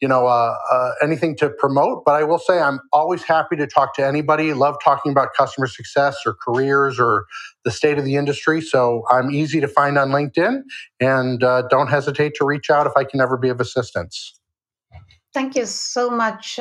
you 0.00 0.06
know, 0.06 0.26
uh, 0.26 0.54
uh, 0.70 0.92
anything 1.02 1.36
to 1.36 1.50
promote, 1.50 2.04
but 2.04 2.14
I 2.14 2.22
will 2.22 2.38
say 2.38 2.60
I'm 2.60 2.78
always 2.92 3.24
happy 3.24 3.56
to 3.56 3.66
talk 3.66 3.94
to 3.94 4.06
anybody. 4.06 4.52
Love 4.54 4.76
talking 4.82 5.10
about 5.10 5.34
customer 5.34 5.66
success 5.66 6.18
or 6.24 6.34
careers 6.34 7.00
or 7.00 7.26
the 7.64 7.70
state 7.70 7.98
of 7.98 8.04
the 8.04 8.16
industry. 8.16 8.60
So 8.60 9.04
I'm 9.10 9.30
easy 9.30 9.60
to 9.60 9.68
find 9.68 9.98
on 9.98 10.10
LinkedIn, 10.10 10.62
and 11.00 11.42
uh, 11.42 11.62
don't 11.68 11.88
hesitate 11.88 12.34
to 12.36 12.44
reach 12.44 12.70
out 12.70 12.86
if 12.86 12.92
I 12.96 13.04
can 13.04 13.20
ever 13.20 13.36
be 13.36 13.48
of 13.48 13.60
assistance. 13.60 14.38
Thank 15.34 15.56
you 15.56 15.66
so 15.66 16.10
much, 16.10 16.58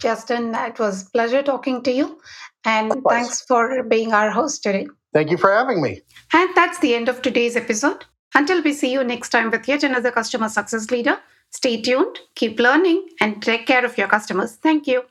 Justin. 0.00 0.54
It 0.54 0.78
was 0.78 1.04
pleasure 1.10 1.42
talking 1.42 1.82
to 1.82 1.92
you, 1.92 2.18
and 2.64 2.88
Likewise. 2.90 3.14
thanks 3.14 3.42
for 3.42 3.82
being 3.84 4.12
our 4.12 4.30
host 4.30 4.62
today. 4.62 4.86
Thank 5.12 5.30
you 5.30 5.36
for 5.36 5.52
having 5.52 5.82
me. 5.82 6.00
And 6.32 6.50
that's 6.54 6.78
the 6.80 6.94
end 6.94 7.08
of 7.08 7.22
today's 7.22 7.56
episode. 7.56 8.04
Until 8.34 8.62
we 8.62 8.72
see 8.72 8.92
you 8.92 9.02
next 9.02 9.30
time 9.30 9.50
with 9.50 9.66
yet 9.68 9.82
another 9.82 10.10
customer 10.10 10.48
success 10.48 10.90
leader. 10.90 11.18
Stay 11.52 11.80
tuned, 11.80 12.18
keep 12.34 12.58
learning, 12.58 13.06
and 13.20 13.42
take 13.42 13.66
care 13.66 13.84
of 13.84 13.96
your 13.96 14.08
customers. 14.08 14.56
Thank 14.56 14.86
you. 14.86 15.04